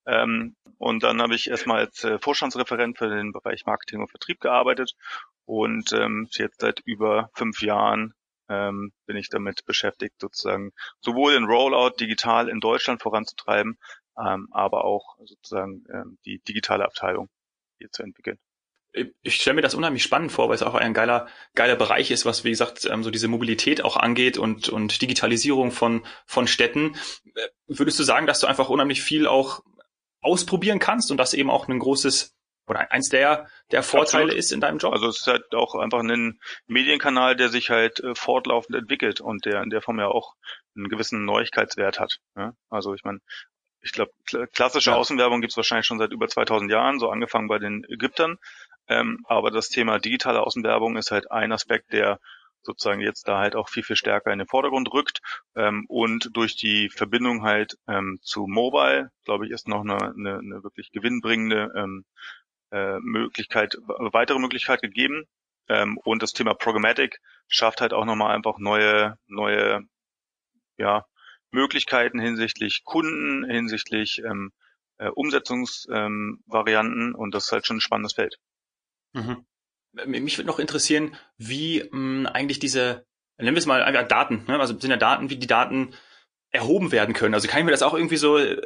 Ähm, 0.06 0.56
und 0.78 1.04
dann 1.04 1.22
habe 1.22 1.36
ich 1.36 1.50
erstmal 1.50 1.80
als 1.80 2.04
äh, 2.04 2.20
Vorstandsreferent 2.20 2.98
für 2.98 3.10
den 3.10 3.32
Bereich 3.32 3.66
Marketing 3.66 4.02
und 4.02 4.10
Vertrieb 4.10 4.40
gearbeitet 4.40 4.94
und 5.46 5.92
ähm, 5.94 6.28
jetzt 6.32 6.62
seit 6.62 6.80
über 6.82 7.30
fünf 7.34 7.62
Jahren 7.62 8.14
ähm, 8.50 8.92
bin 9.06 9.18
ich 9.18 9.30
damit 9.30 9.66
beschäftigt, 9.66 10.20
sozusagen 10.20 10.72
sowohl 11.02 11.34
den 11.34 11.46
Rollout 11.46 11.96
digital 12.00 12.50
in 12.50 12.60
Deutschland 12.60 13.02
voranzutreiben, 13.02 13.78
ähm, 14.18 14.48
aber 14.52 14.86
auch 14.86 15.18
sozusagen 15.24 15.86
ähm, 15.92 16.18
die 16.26 16.40
digitale 16.40 16.86
Abteilung 16.86 17.30
hier 17.78 17.92
zu 17.92 18.04
entwickeln 18.04 18.40
ich 19.24 19.36
stelle 19.36 19.56
mir 19.56 19.62
das 19.62 19.76
unheimlich 19.76 20.04
spannend 20.04 20.32
vor, 20.32 20.50
weil 20.50 20.56
es 20.56 20.64
auch 20.64 20.76
ein 20.76 20.94
geiler, 20.94 21.28
geiler 21.56 21.76
Bereich 21.76 22.12
ist, 22.12 22.26
was, 22.26 22.44
wie 22.44 22.52
gesagt, 22.52 22.86
ähm, 22.86 23.04
so 23.04 23.10
diese 23.10 23.28
Mobilität 23.28 23.84
auch 23.84 23.98
angeht 23.98 24.38
und, 24.38 24.70
und 24.70 25.02
Digitalisierung 25.02 25.72
von, 25.72 26.06
von 26.26 26.48
Städten. 26.48 26.96
Äh, 27.36 27.48
würdest 27.68 28.00
du 28.00 28.04
sagen, 28.04 28.28
dass 28.28 28.40
du 28.40 28.48
einfach 28.48 28.70
unheimlich 28.70 29.02
viel 29.02 29.28
auch 29.28 29.62
ausprobieren 30.22 30.80
kannst 30.80 31.12
und 31.12 31.18
das 31.18 31.34
eben 31.34 31.50
auch 31.50 31.68
ein 31.68 31.80
großes 31.80 32.36
oder 32.66 32.92
eins 32.92 33.10
der, 33.10 33.48
der 33.72 33.84
Vorteile 33.84 34.26
Absolut. 34.26 34.40
ist 34.40 34.52
in 34.54 34.62
deinem 34.62 34.78
Job? 34.78 34.94
Also 34.94 35.08
es 35.08 35.22
ist 35.22 35.28
halt 35.28 35.54
auch 35.54 35.76
einfach 35.76 36.00
ein 36.00 36.40
Medienkanal, 36.68 37.36
der 37.36 37.50
sich 37.50 37.70
halt 37.70 38.00
äh, 38.00 38.16
fortlaufend 38.16 38.78
entwickelt 38.78 39.20
und 39.20 39.46
der 39.46 39.64
in 39.64 39.70
der 39.70 39.82
Form 39.82 40.00
ja 40.00 40.08
auch 40.08 40.34
einen 40.76 40.88
gewissen 40.88 41.26
Neuigkeitswert 41.26 42.00
hat. 42.00 42.20
Ja? 42.38 42.54
Also 42.70 42.94
ich 42.94 43.04
meine, 43.04 43.20
ich 43.82 43.92
glaube, 43.92 44.12
klassische 44.54 44.92
Ja. 44.92 44.96
Außenwerbung 44.96 45.42
gibt's 45.42 45.58
wahrscheinlich 45.58 45.86
schon 45.86 46.00
seit 46.00 46.12
über 46.12 46.28
2000 46.28 46.72
Jahren, 46.72 47.00
so 47.00 47.10
angefangen 47.10 47.50
bei 47.50 47.60
den 47.60 47.84
Ägyptern. 47.90 48.38
Ähm, 48.88 49.24
aber 49.28 49.52
das 49.52 49.70
Thema 49.70 50.00
digitale 50.00 50.42
Außenwerbung 50.42 50.98
ist 50.98 51.12
halt 51.12 51.32
ein 51.32 51.52
Aspekt, 51.52 51.94
der 51.94 52.20
sozusagen 52.64 53.02
jetzt 53.02 53.28
da 53.28 53.40
halt 53.40 53.56
auch 53.56 53.70
viel, 53.70 53.84
viel 53.84 53.96
stärker 53.96 54.32
in 54.32 54.40
den 54.40 54.48
Vordergrund 54.48 54.92
rückt. 54.94 55.20
Ähm, 55.56 55.86
und 55.88 56.30
durch 56.34 56.56
die 56.56 56.90
Verbindung 56.90 57.44
halt 57.44 57.78
ähm, 57.88 58.20
zu 58.22 58.48
Mobile, 58.48 59.12
glaube 59.26 59.46
ich, 59.46 59.52
ist 59.52 59.68
noch 59.68 59.82
eine, 59.82 59.96
eine, 59.96 60.40
eine 60.40 60.64
wirklich 60.64 60.92
gewinnbringende 60.92 61.72
ähm, 61.76 62.06
äh, 62.72 63.00
Möglichkeit, 63.00 63.78
weitere 63.88 64.40
Möglichkeit 64.40 64.82
gegeben. 64.82 65.26
Ähm, 65.70 65.98
und 66.04 66.24
das 66.24 66.34
Thema 66.34 66.54
Programmatic 66.54 67.20
schafft 67.48 67.82
halt 67.82 67.94
auch 67.94 68.06
nochmal 68.06 68.36
einfach 68.36 68.58
neue, 68.58 69.18
neue, 69.28 69.82
ja, 70.78 71.06
Möglichkeiten 71.52 72.20
hinsichtlich 72.20 72.82
Kunden, 72.84 73.50
hinsichtlich 73.50 74.22
ähm, 74.26 74.52
äh, 74.98 75.10
Umsetzungsvarianten 75.10 77.08
ähm, 77.10 77.16
und 77.16 77.36
das 77.36 77.46
ist 77.46 77.52
halt 77.52 77.68
schon 77.68 77.78
ein 77.78 77.82
spannendes 77.82 78.14
Feld. 78.14 78.38
Mhm. 79.14 79.46
Mich 80.06 80.38
würde 80.38 80.48
noch 80.48 80.60
interessieren, 80.60 81.16
wie 81.38 81.88
mh, 81.92 82.30
eigentlich 82.32 82.60
diese, 82.60 83.06
nennen 83.38 83.56
wir 83.56 83.60
es 83.60 83.68
mal 83.68 83.84
einfach 83.84 84.08
Daten, 84.08 84.46
ne? 84.48 84.60
also 84.60 84.78
sind 84.80 84.90
ja 84.90 84.98
Daten, 84.98 85.30
wie 85.30 85.38
die 85.38 85.48
Daten 85.48 85.94
erhoben 86.50 86.92
werden 86.92 87.14
können. 87.14 87.34
Also 87.34 87.48
kann 87.48 87.60
ich 87.60 87.66
mir 87.66 87.72
das 87.72 87.84
auch 87.84 87.94
irgendwie 87.94 88.18
so 88.18 88.38
äh, 88.38 88.62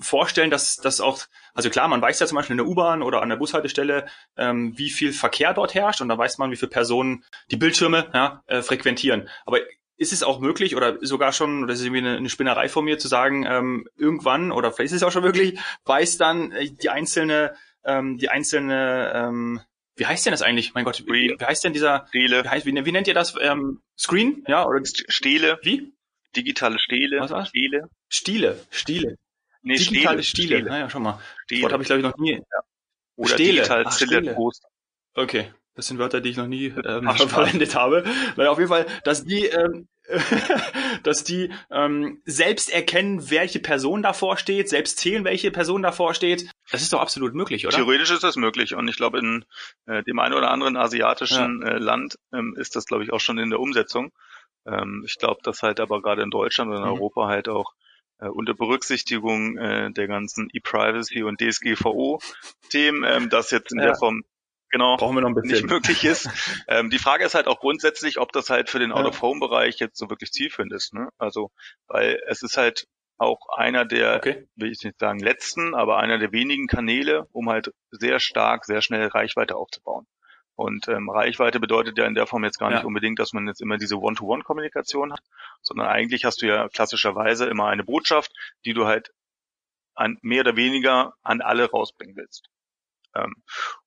vorstellen, 0.00 0.50
dass 0.50 0.76
das 0.76 1.00
auch, 1.00 1.20
also 1.54 1.70
klar, 1.70 1.88
man 1.88 2.02
weiß 2.02 2.20
ja 2.20 2.26
zum 2.26 2.36
Beispiel 2.36 2.54
in 2.54 2.58
der 2.58 2.66
U-Bahn 2.66 3.02
oder 3.02 3.22
an 3.22 3.28
der 3.28 3.36
Bushaltestelle, 3.36 4.06
ähm, 4.36 4.76
wie 4.76 4.90
viel 4.90 5.12
Verkehr 5.12 5.54
dort 5.54 5.74
herrscht 5.74 6.00
und 6.00 6.08
da 6.08 6.18
weiß 6.18 6.38
man, 6.38 6.50
wie 6.50 6.56
viele 6.56 6.70
Personen 6.70 7.24
die 7.50 7.56
Bildschirme 7.56 8.10
ja, 8.12 8.42
äh, 8.46 8.62
frequentieren. 8.62 9.28
Aber 9.46 9.60
ist 9.96 10.12
es 10.12 10.22
auch 10.22 10.40
möglich 10.40 10.76
oder 10.76 10.98
sogar 11.00 11.32
schon, 11.32 11.64
oder 11.64 11.72
ist 11.72 11.82
irgendwie 11.82 12.00
eine, 12.00 12.16
eine 12.18 12.28
Spinnerei 12.28 12.68
von 12.68 12.84
mir 12.84 12.98
zu 12.98 13.08
sagen, 13.08 13.46
ähm, 13.46 13.88
irgendwann 13.96 14.52
oder 14.52 14.70
vielleicht 14.72 14.92
ist 14.92 14.96
es 14.96 15.02
auch 15.02 15.12
schon 15.12 15.22
wirklich, 15.22 15.58
weiß 15.84 16.18
dann 16.18 16.52
äh, 16.52 16.70
die 16.70 16.90
einzelne, 16.90 17.54
ähm, 17.86 18.18
die 18.18 18.28
einzelne, 18.28 19.12
ähm, 19.14 19.60
wie 19.96 20.06
heißt 20.06 20.26
denn 20.26 20.32
das 20.32 20.42
eigentlich? 20.42 20.74
Mein 20.74 20.84
Gott, 20.84 21.04
wie, 21.06 21.34
wie 21.38 21.44
heißt 21.44 21.64
denn 21.64 21.72
dieser, 21.72 22.06
Stele, 22.08 22.44
wie, 22.44 22.48
heißt, 22.48 22.66
wie, 22.66 22.84
wie 22.84 22.92
nennt 22.92 23.08
ihr 23.08 23.14
das? 23.14 23.34
Ähm, 23.40 23.80
Screen? 23.98 24.44
Ja, 24.46 24.66
oder 24.66 24.80
St- 24.80 25.04
Stele, 25.08 25.58
wie? 25.62 25.92
digitale 26.36 26.78
Stele, 26.78 27.18
Was 27.20 27.30
war's? 27.30 27.48
Stele, 27.48 27.88
Stile, 28.10 28.60
Stile. 28.70 29.16
nee, 29.62 29.76
Digitale 29.76 30.22
Stile. 30.22 30.46
Stele, 30.58 30.68
Naja, 30.68 30.90
schon 30.90 31.02
mal. 31.02 31.12
Das 31.12 31.22
Stele. 31.46 31.62
Wort 31.62 31.72
habe 31.72 31.82
ich, 31.82 31.86
glaube 31.86 32.00
ich, 32.00 32.06
noch 32.06 32.18
nie. 32.18 32.42
oder 33.16 33.30
Stele. 33.34 33.52
digital 33.52 33.84
Ach, 33.86 33.92
Stele. 33.96 34.36
Okay, 35.14 35.50
das 35.74 35.86
sind 35.86 35.98
Wörter, 35.98 36.20
die 36.20 36.28
ich 36.30 36.36
noch 36.36 36.46
nie 36.46 36.66
ähm, 36.66 37.08
Ach, 37.08 37.16
verwendet 37.28 37.74
habe. 37.74 38.04
Naja, 38.36 38.50
auf 38.50 38.58
jeden 38.58 38.68
Fall, 38.68 38.86
dass 39.04 39.24
die, 39.24 39.46
ähm, 39.46 39.88
dass 41.02 41.24
die 41.24 41.50
ähm, 41.70 42.20
selbst 42.24 42.70
erkennen, 42.72 43.30
welche 43.30 43.60
Person 43.60 44.02
davor 44.02 44.36
steht, 44.36 44.68
selbst 44.68 44.98
zählen, 44.98 45.24
welche 45.24 45.50
Person 45.50 45.82
davor 45.82 46.14
steht. 46.14 46.50
Das 46.70 46.82
ist 46.82 46.92
doch 46.92 47.00
absolut 47.00 47.34
möglich, 47.34 47.66
oder? 47.66 47.76
Theoretisch 47.76 48.10
ist 48.10 48.22
das 48.24 48.36
möglich 48.36 48.74
und 48.74 48.88
ich 48.88 48.96
glaube, 48.96 49.18
in 49.18 49.44
äh, 49.86 50.02
dem 50.04 50.18
einen 50.18 50.34
oder 50.34 50.50
anderen 50.50 50.76
asiatischen 50.76 51.62
äh, 51.62 51.78
Land 51.78 52.16
ähm, 52.32 52.54
ist 52.58 52.76
das, 52.76 52.86
glaube 52.86 53.04
ich, 53.04 53.12
auch 53.12 53.20
schon 53.20 53.38
in 53.38 53.50
der 53.50 53.60
Umsetzung. 53.60 54.12
Ähm, 54.66 55.04
ich 55.06 55.16
glaube, 55.18 55.40
dass 55.42 55.62
halt 55.62 55.80
aber 55.80 56.02
gerade 56.02 56.22
in 56.22 56.30
Deutschland 56.30 56.70
und 56.70 56.76
in 56.76 56.82
Mhm. 56.82 56.88
Europa 56.88 57.26
halt 57.28 57.48
auch 57.48 57.72
äh, 58.18 58.28
unter 58.28 58.54
Berücksichtigung 58.54 59.58
äh, 59.58 59.90
der 59.92 60.08
ganzen 60.08 60.48
E-Privacy 60.52 61.22
und 61.22 61.40
DSGVO-Themen, 61.40 63.04
ähm, 63.04 63.28
das 63.30 63.50
jetzt 63.50 63.72
in 63.72 63.78
Ja. 63.78 63.86
der 63.86 63.94
Form 63.96 64.24
genau 64.76 64.96
Brauchen 64.96 65.16
wir 65.16 65.22
noch 65.22 65.28
ein 65.30 65.34
nicht 65.34 65.50
bisschen. 65.50 65.68
möglich 65.68 66.04
ist. 66.04 66.28
ähm, 66.68 66.90
die 66.90 66.98
Frage 66.98 67.24
ist 67.24 67.34
halt 67.34 67.46
auch 67.46 67.60
grundsätzlich, 67.60 68.18
ob 68.18 68.32
das 68.32 68.50
halt 68.50 68.70
für 68.70 68.78
den. 68.78 68.92
Out-of-Home-Bereich 68.92 69.78
jetzt 69.78 69.98
so 69.98 70.08
wirklich 70.10 70.32
zielführend 70.32 70.72
ist. 70.72 70.94
Ne? 70.94 71.08
Also, 71.18 71.50
weil 71.86 72.20
es 72.28 72.42
ist 72.42 72.56
halt 72.56 72.86
auch 73.18 73.40
einer 73.56 73.84
der 73.86 74.16
Okay. 74.16 74.46
will 74.56 74.70
ich 74.70 74.82
nicht 74.84 74.98
sagen 74.98 75.18
letzten, 75.20 75.74
aber 75.74 75.98
einer 75.98 76.18
der 76.18 76.32
wenigen 76.32 76.66
Kanäle, 76.66 77.26
um 77.32 77.48
halt 77.48 77.72
sehr 77.90 78.20
stark, 78.20 78.64
sehr 78.66 78.82
schnell 78.82 79.06
Reichweite 79.06 79.56
aufzubauen. 79.56 80.06
Und 80.54 80.88
ähm, 80.88 81.10
Reichweite 81.10 81.60
bedeutet 81.60 81.98
ja 81.98 82.06
in 82.06 82.14
der 82.14 82.26
Form 82.26 82.44
jetzt 82.44 82.58
gar 82.58 82.70
Ja. 82.70 82.76
nicht 82.76 82.84
unbedingt, 82.86 83.18
dass 83.18 83.32
man 83.34 83.46
jetzt 83.46 83.60
immer 83.60 83.76
diese 83.76 83.98
One-to-One-Kommunikation 83.98 85.12
hat, 85.12 85.20
sondern 85.62 85.86
eigentlich 85.88 86.24
hast 86.24 86.40
du 86.42 86.46
ja 86.46 86.68
klassischerweise 86.68 87.46
immer 87.46 87.66
eine 87.66 87.84
Botschaft, 87.84 88.32
die 88.64 88.72
du 88.72 88.86
halt 88.86 89.10
an 89.94 90.18
mehr 90.22 90.40
oder 90.40 90.56
weniger 90.56 91.14
an 91.22 91.40
alle 91.42 91.70
rausbringen 91.70 92.16
willst. 92.16 92.48
Ähm, 93.16 93.34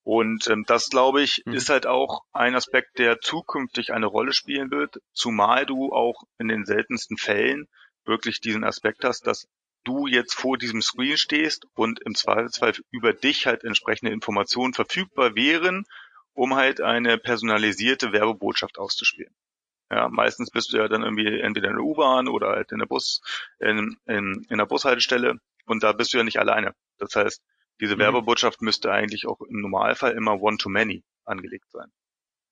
und 0.04 0.48
ähm, 0.48 0.64
das, 0.68 0.90
glaube 0.90 1.22
ich, 1.22 1.44
Mhm. 1.46 1.54
ist 1.54 1.70
halt 1.70 1.86
auch 1.86 2.22
ein 2.34 2.56
Aspekt, 2.56 2.98
der 3.00 3.20
zukünftig 3.20 3.94
eine 3.94 4.08
Rolle 4.08 4.34
spielen 4.34 4.72
wird, 4.72 4.98
zumal 5.14 5.66
du 5.66 5.92
auch 5.94 6.24
in 6.38 6.48
den 6.48 6.66
seltensten 6.66 7.18
Fällen 7.18 7.68
wirklich 8.06 8.40
diesen 8.42 8.64
Aspekt 8.64 9.04
hast, 9.04 9.28
dass 9.28 9.48
du 9.84 10.08
jetzt 10.08 10.34
vor 10.34 10.58
diesem 10.58 10.82
Screen 10.82 11.18
stehst 11.18 11.66
und 11.76 12.00
im 12.02 12.16
Zweifelsfall 12.16 12.74
über 12.92 13.14
dich 13.14 13.46
halt 13.46 13.64
entsprechende 13.64 14.12
Informationen 14.12 14.74
verfügbar 14.74 15.36
wären, 15.36 15.86
um 16.34 16.56
halt 16.56 16.82
eine 16.82 17.18
personalisierte 17.18 18.12
Werbebotschaft 18.12 18.78
auszuspielen. 18.78 19.34
Ja, 19.92 20.08
meistens 20.10 20.52
bist 20.52 20.72
du 20.72 20.78
ja 20.78 20.88
dann 20.88 21.04
irgendwie 21.04 21.40
entweder 21.40 21.70
in 21.70 21.76
der 21.76 21.84
U-Bahn 21.84 22.28
oder 22.28 22.50
halt 22.50 22.72
in 22.72 22.80
der 22.80 22.86
Bus, 22.86 23.22
in, 23.60 23.98
in, 24.06 24.46
in 24.50 24.58
der 24.58 24.66
Bushaltestelle 24.66 25.40
und 25.66 25.84
da 25.84 25.94
bist 25.94 26.14
du 26.14 26.18
ja 26.18 26.24
nicht 26.24 26.40
alleine. 26.40 26.76
Das 27.00 27.16
heißt, 27.16 27.42
diese 27.82 27.96
Mhm. 27.96 28.00
Werbebotschaft 28.00 28.62
müsste 28.62 28.92
eigentlich 28.92 29.26
auch 29.28 29.42
im 29.42 29.62
Normalfall 29.62 30.12
immer 30.14 30.42
One-to-Many 30.42 31.04
angelegt 31.26 31.70
sein. 31.72 31.92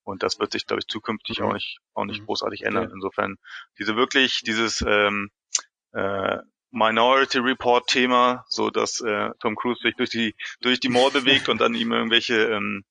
Und 0.03 0.23
das 0.23 0.39
wird 0.39 0.53
sich, 0.53 0.65
glaube 0.65 0.79
ich, 0.79 0.87
zukünftig 0.87 1.39
Mhm. 1.39 1.45
auch 1.45 1.53
nicht, 1.53 1.79
auch 1.93 2.05
nicht 2.05 2.21
Mhm. 2.21 2.25
großartig 2.25 2.61
Okay. 2.61 2.67
ändern. 2.69 2.91
Insofern, 2.93 3.35
diese 3.77 3.95
wirklich, 3.95 4.41
dieses 4.45 4.81
ähm, 4.87 5.29
äh, 5.93 6.37
Minority 6.71 7.39
Report 7.39 7.87
Thema, 7.87 8.45
so 8.49 8.69
dass 8.69 8.99
äh, 9.01 9.29
Tom 9.39 9.55
Cruise 9.55 9.79
sich 9.81 9.95
durch 9.95 10.09
die 10.09 10.35
durch 10.61 10.79
die 10.79 10.89
Mall 10.89 11.11
bewegt 11.13 11.49
und 11.49 11.59
dann 11.61 11.73
ihm 11.73 11.91
irgendwelche, 11.91 12.35
ähm, 12.49 12.83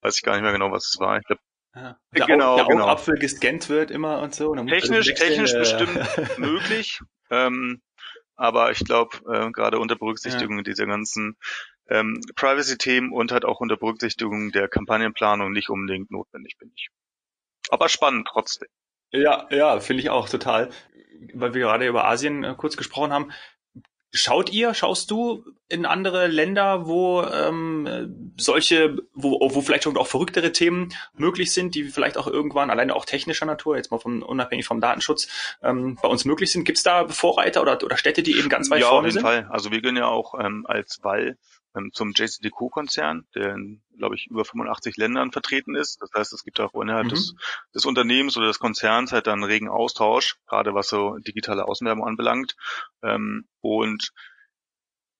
weiß 0.00 0.16
ich 0.16 0.22
gar 0.22 0.32
nicht 0.34 0.42
mehr 0.42 0.52
genau, 0.52 0.70
was 0.72 0.86
es 0.88 0.98
war. 0.98 1.18
Ich 1.18 1.24
glaube, 1.26 1.42
Ja. 1.74 1.98
Der, 2.14 2.26
Genau, 2.26 2.54
Au- 2.54 2.56
der 2.56 2.64
genau. 2.66 2.84
Augapfel 2.84 3.14
gescannt 3.18 3.68
wird 3.68 3.90
immer 3.90 4.20
und 4.22 4.34
so. 4.34 4.50
und 4.50 4.66
technisch, 4.68 5.08
wechseln, 5.08 5.28
technisch 5.28 5.52
äh, 5.54 5.58
bestimmt 5.58 5.98
möglich. 6.38 7.00
Ähm, 7.30 7.82
aber 8.36 8.70
ich 8.70 8.80
glaube, 8.84 9.16
äh, 9.30 9.50
gerade 9.52 9.78
unter 9.78 9.96
Berücksichtigung 9.96 10.64
dieser 10.64 10.86
ganzen 10.86 11.36
ähm, 11.88 12.20
Privacy-Themen 12.36 13.12
und 13.12 13.32
halt 13.32 13.44
auch 13.44 13.60
unter 13.60 13.76
Berücksichtigung 13.76 14.52
der 14.52 14.68
Kampagnenplanung 14.68 15.52
nicht 15.52 15.70
unbedingt 15.70 16.10
notwendig 16.10 16.56
bin 16.58 16.70
ich. 16.74 16.88
Aber 17.70 17.88
spannend 17.88 18.28
trotzdem. 18.30 18.68
Ja, 19.10 19.46
ja, 19.50 19.80
finde 19.80 20.02
ich 20.02 20.10
auch 20.10 20.28
total. 20.28 20.70
Weil 21.34 21.54
wir 21.54 21.62
gerade 21.62 21.86
über 21.86 22.04
Asien 22.06 22.44
äh, 22.44 22.54
kurz 22.56 22.76
gesprochen 22.76 23.12
haben. 23.12 23.32
Schaut 24.10 24.50
ihr, 24.50 24.72
schaust 24.72 25.10
du 25.10 25.44
in 25.68 25.84
andere 25.84 26.28
Länder, 26.28 26.86
wo 26.86 27.22
ähm, 27.22 27.86
äh, 27.86 28.06
solche, 28.40 28.96
wo, 29.12 29.38
wo 29.38 29.60
vielleicht 29.60 29.84
schon 29.84 29.98
auch 29.98 30.06
verrücktere 30.06 30.52
Themen 30.52 30.94
möglich 31.14 31.52
sind, 31.52 31.74
die 31.74 31.84
vielleicht 31.84 32.16
auch 32.16 32.26
irgendwann 32.26 32.70
alleine 32.70 32.96
auch 32.96 33.04
technischer 33.04 33.44
Natur, 33.44 33.76
jetzt 33.76 33.90
mal 33.90 33.98
vom, 33.98 34.22
unabhängig 34.22 34.64
vom 34.64 34.80
Datenschutz, 34.80 35.28
ähm, 35.62 35.98
bei 36.00 36.08
uns 36.08 36.24
möglich 36.24 36.50
sind? 36.50 36.64
Gibt 36.64 36.78
es 36.78 36.84
da 36.84 37.06
Vorreiter 37.08 37.60
oder, 37.60 37.82
oder 37.82 37.98
Städte, 37.98 38.22
die 38.22 38.38
eben 38.38 38.48
ganz 38.48 38.70
weit 38.70 38.80
ja, 38.80 38.86
auf 38.86 38.92
vorne 38.92 39.08
jeden 39.08 39.14
sind? 39.14 39.22
Fall. 39.22 39.46
Also 39.50 39.70
wir 39.70 39.82
gehen 39.82 39.96
ja 39.96 40.06
auch 40.06 40.34
ähm, 40.40 40.64
als 40.66 41.00
Wall 41.02 41.36
zum 41.92 42.12
JCDecaux-Konzern, 42.12 43.26
der 43.34 43.54
in, 43.54 43.82
glaube 43.96 44.14
ich, 44.14 44.26
über 44.26 44.44
85 44.44 44.96
Ländern 44.96 45.32
vertreten 45.32 45.74
ist. 45.74 46.00
Das 46.00 46.10
heißt, 46.16 46.32
es 46.32 46.44
gibt 46.44 46.60
auch 46.60 46.74
innerhalb 46.80 47.06
Mhm. 47.06 47.10
des, 47.10 47.34
des 47.74 47.84
Unternehmens 47.86 48.36
oder 48.36 48.46
des 48.46 48.58
Konzerns 48.58 49.12
halt 49.12 49.26
dann 49.26 49.44
regen 49.44 49.68
Austausch, 49.68 50.36
gerade 50.46 50.74
was 50.74 50.88
so 50.88 51.16
digitale 51.18 51.66
Außenwerbung 51.66 52.06
anbelangt. 52.06 52.56
Ähm, 53.02 53.46
und 53.60 54.12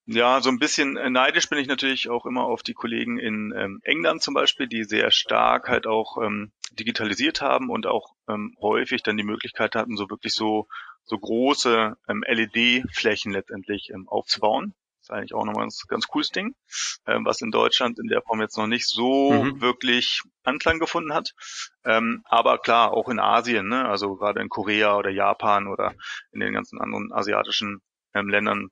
ja, 0.05 0.41
so 0.41 0.49
ein 0.49 0.57
bisschen 0.57 0.93
neidisch 0.93 1.49
bin 1.49 1.59
ich 1.59 1.67
natürlich 1.67 2.09
auch 2.09 2.25
immer 2.25 2.43
auf 2.45 2.63
die 2.63 2.73
Kollegen 2.73 3.19
in 3.19 3.53
ähm, 3.55 3.79
England 3.83 4.23
zum 4.23 4.33
Beispiel, 4.33 4.67
die 4.67 4.83
sehr 4.83 5.11
stark 5.11 5.69
halt 5.69 5.85
auch 5.85 6.17
ähm, 6.23 6.51
digitalisiert 6.71 7.41
haben 7.41 7.69
und 7.69 7.85
auch 7.85 8.15
ähm, 8.27 8.55
häufig 8.59 9.03
dann 9.03 9.17
die 9.17 9.23
Möglichkeit 9.23 9.75
hatten, 9.75 9.97
so 9.97 10.09
wirklich 10.09 10.33
so 10.33 10.67
so 11.03 11.17
große 11.17 11.97
ähm, 12.07 12.23
LED-Flächen 12.27 13.31
letztendlich 13.31 13.89
ähm, 13.91 14.07
aufzubauen. 14.07 14.73
Ist 15.09 15.15
eigentlich 15.15 15.33
auch 15.33 15.45
nochmal 15.45 15.63
ein 15.63 15.69
ganz, 15.69 15.85
ganz 15.87 16.07
cooles 16.07 16.29
Ding, 16.29 16.55
ähm, 17.07 17.25
was 17.25 17.41
in 17.41 17.51
Deutschland 17.51 17.97
in 17.99 18.07
der 18.07 18.21
Form 18.21 18.41
jetzt 18.41 18.57
noch 18.57 18.67
nicht 18.67 18.87
so 18.87 19.31
Mhm. 19.31 19.61
wirklich 19.61 20.21
Anklang 20.43 20.79
gefunden 20.79 21.13
hat. 21.13 21.31
Ähm, 21.83 22.21
aber 22.25 22.59
klar, 22.59 22.93
auch 22.93 23.09
in 23.09 23.19
Asien, 23.19 23.67
ne? 23.67 23.87
also 23.87 24.15
gerade 24.15 24.39
in 24.41 24.49
Korea 24.49 24.95
oder 24.97 25.09
Japan 25.09 25.67
oder 25.67 25.93
in 26.31 26.39
den 26.39 26.53
ganzen 26.53 26.79
anderen 26.79 27.11
asiatischen 27.11 27.81
ähm, 28.13 28.29
Ländern 28.29 28.69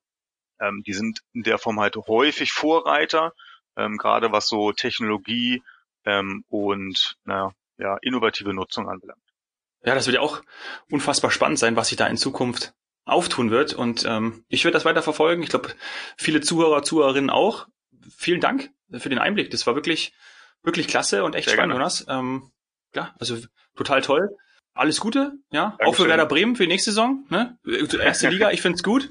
ähm, 0.60 0.84
die 0.86 0.94
sind 0.94 1.20
in 1.34 1.44
der 1.44 1.58
Form 1.60 1.80
halt 1.80 1.96
häufig 1.96 2.52
Vorreiter, 2.52 3.34
ähm, 3.76 3.98
gerade 3.98 4.32
was 4.32 4.48
so 4.48 4.72
Technologie 4.72 5.62
ähm, 6.06 6.44
und 6.48 7.16
naja, 7.26 7.52
ja, 7.78 7.98
innovative 8.02 8.54
Nutzung 8.54 8.90
anbelangt. 8.90 9.22
Ja, 9.84 9.94
das 9.94 10.08
wird 10.08 10.16
ja 10.16 10.22
auch 10.22 10.42
unfassbar 10.90 11.30
spannend 11.30 11.60
sein, 11.60 11.76
was 11.76 11.90
sich 11.90 11.98
da 11.98 12.08
in 12.08 12.18
Zukunft 12.18 12.74
auftun 13.08 13.50
wird. 13.50 13.74
Und 13.74 14.06
ähm, 14.06 14.44
ich 14.50 14.64
werde 14.64 14.74
das 14.74 14.86
weiter 14.86 15.02
verfolgen. 15.02 15.42
Ich 15.42 15.50
glaube, 15.50 15.70
viele 16.18 16.42
Zuhörer, 16.42 16.84
Zuhörerinnen 16.84 17.30
auch. 17.30 17.68
Vielen 18.16 18.42
Dank 18.42 18.70
für 18.92 19.10
den 19.10 19.20
Einblick. 19.20 19.50
Das 19.50 19.66
war 19.66 19.76
wirklich, 19.76 20.14
wirklich 20.64 20.88
klasse 20.88 21.24
und 21.24 21.36
echt 21.36 21.46
Sehr 21.46 21.56
spannend, 21.56 21.74
gerne. 21.74 21.84
Jonas. 21.84 22.06
Ähm, 22.10 22.52
ja, 22.96 23.16
also 23.20 23.38
total 23.76 24.02
toll. 24.02 24.36
Alles 24.74 25.00
Gute, 25.00 25.32
ja. 25.52 25.70
Auch 25.70 25.78
für 25.78 25.80
Dankeschön. 25.80 26.08
Werder 26.10 26.26
Bremen 26.28 26.56
für 26.56 26.64
die 26.64 26.70
nächste 26.70 26.92
Saison. 26.92 27.26
Ne? 27.30 27.58
Erste 28.00 28.30
Liga, 28.30 28.52
ich 28.52 28.62
find's 28.62 28.84
gut. 28.84 29.10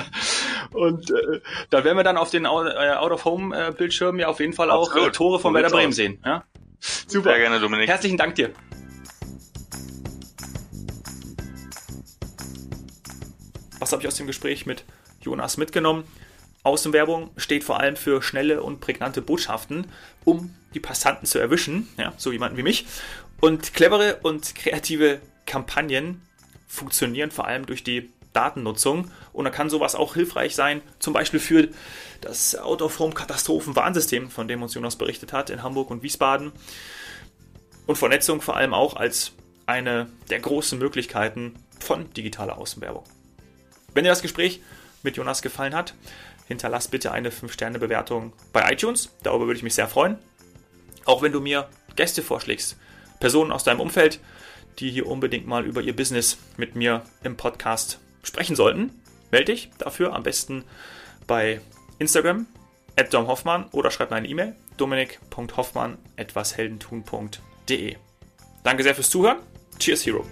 Und 0.72 1.10
äh, 1.10 1.40
da 1.70 1.84
werden 1.84 1.96
wir 1.96 2.04
dann 2.04 2.18
auf 2.18 2.30
den 2.30 2.44
äh, 2.44 2.48
Out-of-Home-Bildschirmen 2.48 4.20
ja 4.20 4.28
auf 4.28 4.40
jeden 4.40 4.52
Fall 4.52 4.70
auch 4.70 4.94
äh, 4.94 5.10
Tore 5.10 5.38
von 5.40 5.54
Werder 5.54 5.70
Bremen 5.70 5.92
sehen. 5.92 6.20
Ja? 6.24 6.44
Super. 6.80 7.30
Sehr 7.30 7.38
gerne, 7.38 7.60
Dominik. 7.60 7.88
Herzlichen 7.88 8.18
Dank 8.18 8.34
dir. 8.34 8.52
Habe 13.92 14.02
ich 14.02 14.08
aus 14.08 14.16
dem 14.16 14.26
Gespräch 14.26 14.66
mit 14.66 14.84
Jonas 15.20 15.56
mitgenommen? 15.56 16.04
Außenwerbung 16.62 17.30
steht 17.36 17.64
vor 17.64 17.80
allem 17.80 17.96
für 17.96 18.22
schnelle 18.22 18.62
und 18.62 18.80
prägnante 18.80 19.20
Botschaften, 19.20 19.86
um 20.24 20.54
die 20.74 20.80
Passanten 20.80 21.26
zu 21.26 21.38
erwischen, 21.38 21.88
ja, 21.98 22.12
so 22.16 22.32
jemanden 22.32 22.56
wie 22.56 22.62
mich. 22.62 22.86
Und 23.40 23.74
clevere 23.74 24.20
und 24.22 24.54
kreative 24.54 25.20
Kampagnen 25.44 26.22
funktionieren 26.68 27.30
vor 27.30 27.46
allem 27.46 27.66
durch 27.66 27.82
die 27.82 28.10
Datennutzung 28.32 29.10
und 29.32 29.44
da 29.44 29.50
kann 29.50 29.68
sowas 29.68 29.94
auch 29.94 30.14
hilfreich 30.14 30.54
sein, 30.54 30.80
zum 30.98 31.12
Beispiel 31.12 31.40
für 31.40 31.68
das 32.20 32.54
Out-of-Home-Katastrophen-Warnsystem, 32.56 34.30
von 34.30 34.48
dem 34.48 34.62
uns 34.62 34.74
Jonas 34.74 34.96
berichtet 34.96 35.32
hat, 35.32 35.50
in 35.50 35.62
Hamburg 35.62 35.90
und 35.90 36.02
Wiesbaden. 36.02 36.52
Und 37.86 37.96
Vernetzung 37.96 38.40
vor 38.40 38.56
allem 38.56 38.72
auch 38.72 38.96
als 38.96 39.32
eine 39.66 40.08
der 40.30 40.40
großen 40.40 40.78
Möglichkeiten 40.78 41.56
von 41.80 42.10
digitaler 42.14 42.56
Außenwerbung. 42.56 43.04
Wenn 43.94 44.04
dir 44.04 44.10
das 44.10 44.22
Gespräch 44.22 44.60
mit 45.02 45.16
Jonas 45.16 45.42
gefallen 45.42 45.74
hat, 45.74 45.94
hinterlass 46.46 46.88
bitte 46.88 47.12
eine 47.12 47.30
5-Sterne-Bewertung 47.30 48.32
bei 48.52 48.70
iTunes. 48.72 49.10
Darüber 49.22 49.46
würde 49.46 49.58
ich 49.58 49.62
mich 49.64 49.74
sehr 49.74 49.88
freuen. 49.88 50.18
Auch 51.04 51.22
wenn 51.22 51.32
du 51.32 51.40
mir 51.40 51.68
Gäste 51.96 52.22
vorschlägst, 52.22 52.76
Personen 53.20 53.52
aus 53.52 53.64
deinem 53.64 53.80
Umfeld, 53.80 54.20
die 54.78 54.90
hier 54.90 55.06
unbedingt 55.06 55.46
mal 55.46 55.64
über 55.64 55.82
ihr 55.82 55.94
Business 55.94 56.38
mit 56.56 56.74
mir 56.74 57.02
im 57.22 57.36
Podcast 57.36 57.98
sprechen 58.22 58.56
sollten, 58.56 58.90
melde 59.30 59.52
dich 59.52 59.70
dafür 59.78 60.14
am 60.14 60.22
besten 60.22 60.64
bei 61.26 61.60
Instagram 61.98 62.46
domhoffmann 63.10 63.66
oder 63.72 63.90
schreib 63.90 64.10
mir 64.10 64.16
eine 64.16 64.28
E-Mail 64.28 64.54
dominik.hoffmann 64.76 65.98
etwas 66.16 66.56
heldentun.de. 66.56 67.96
Danke 68.62 68.82
sehr 68.82 68.94
fürs 68.94 69.10
Zuhören. 69.10 69.38
Cheers, 69.78 70.06
Hero. 70.06 70.24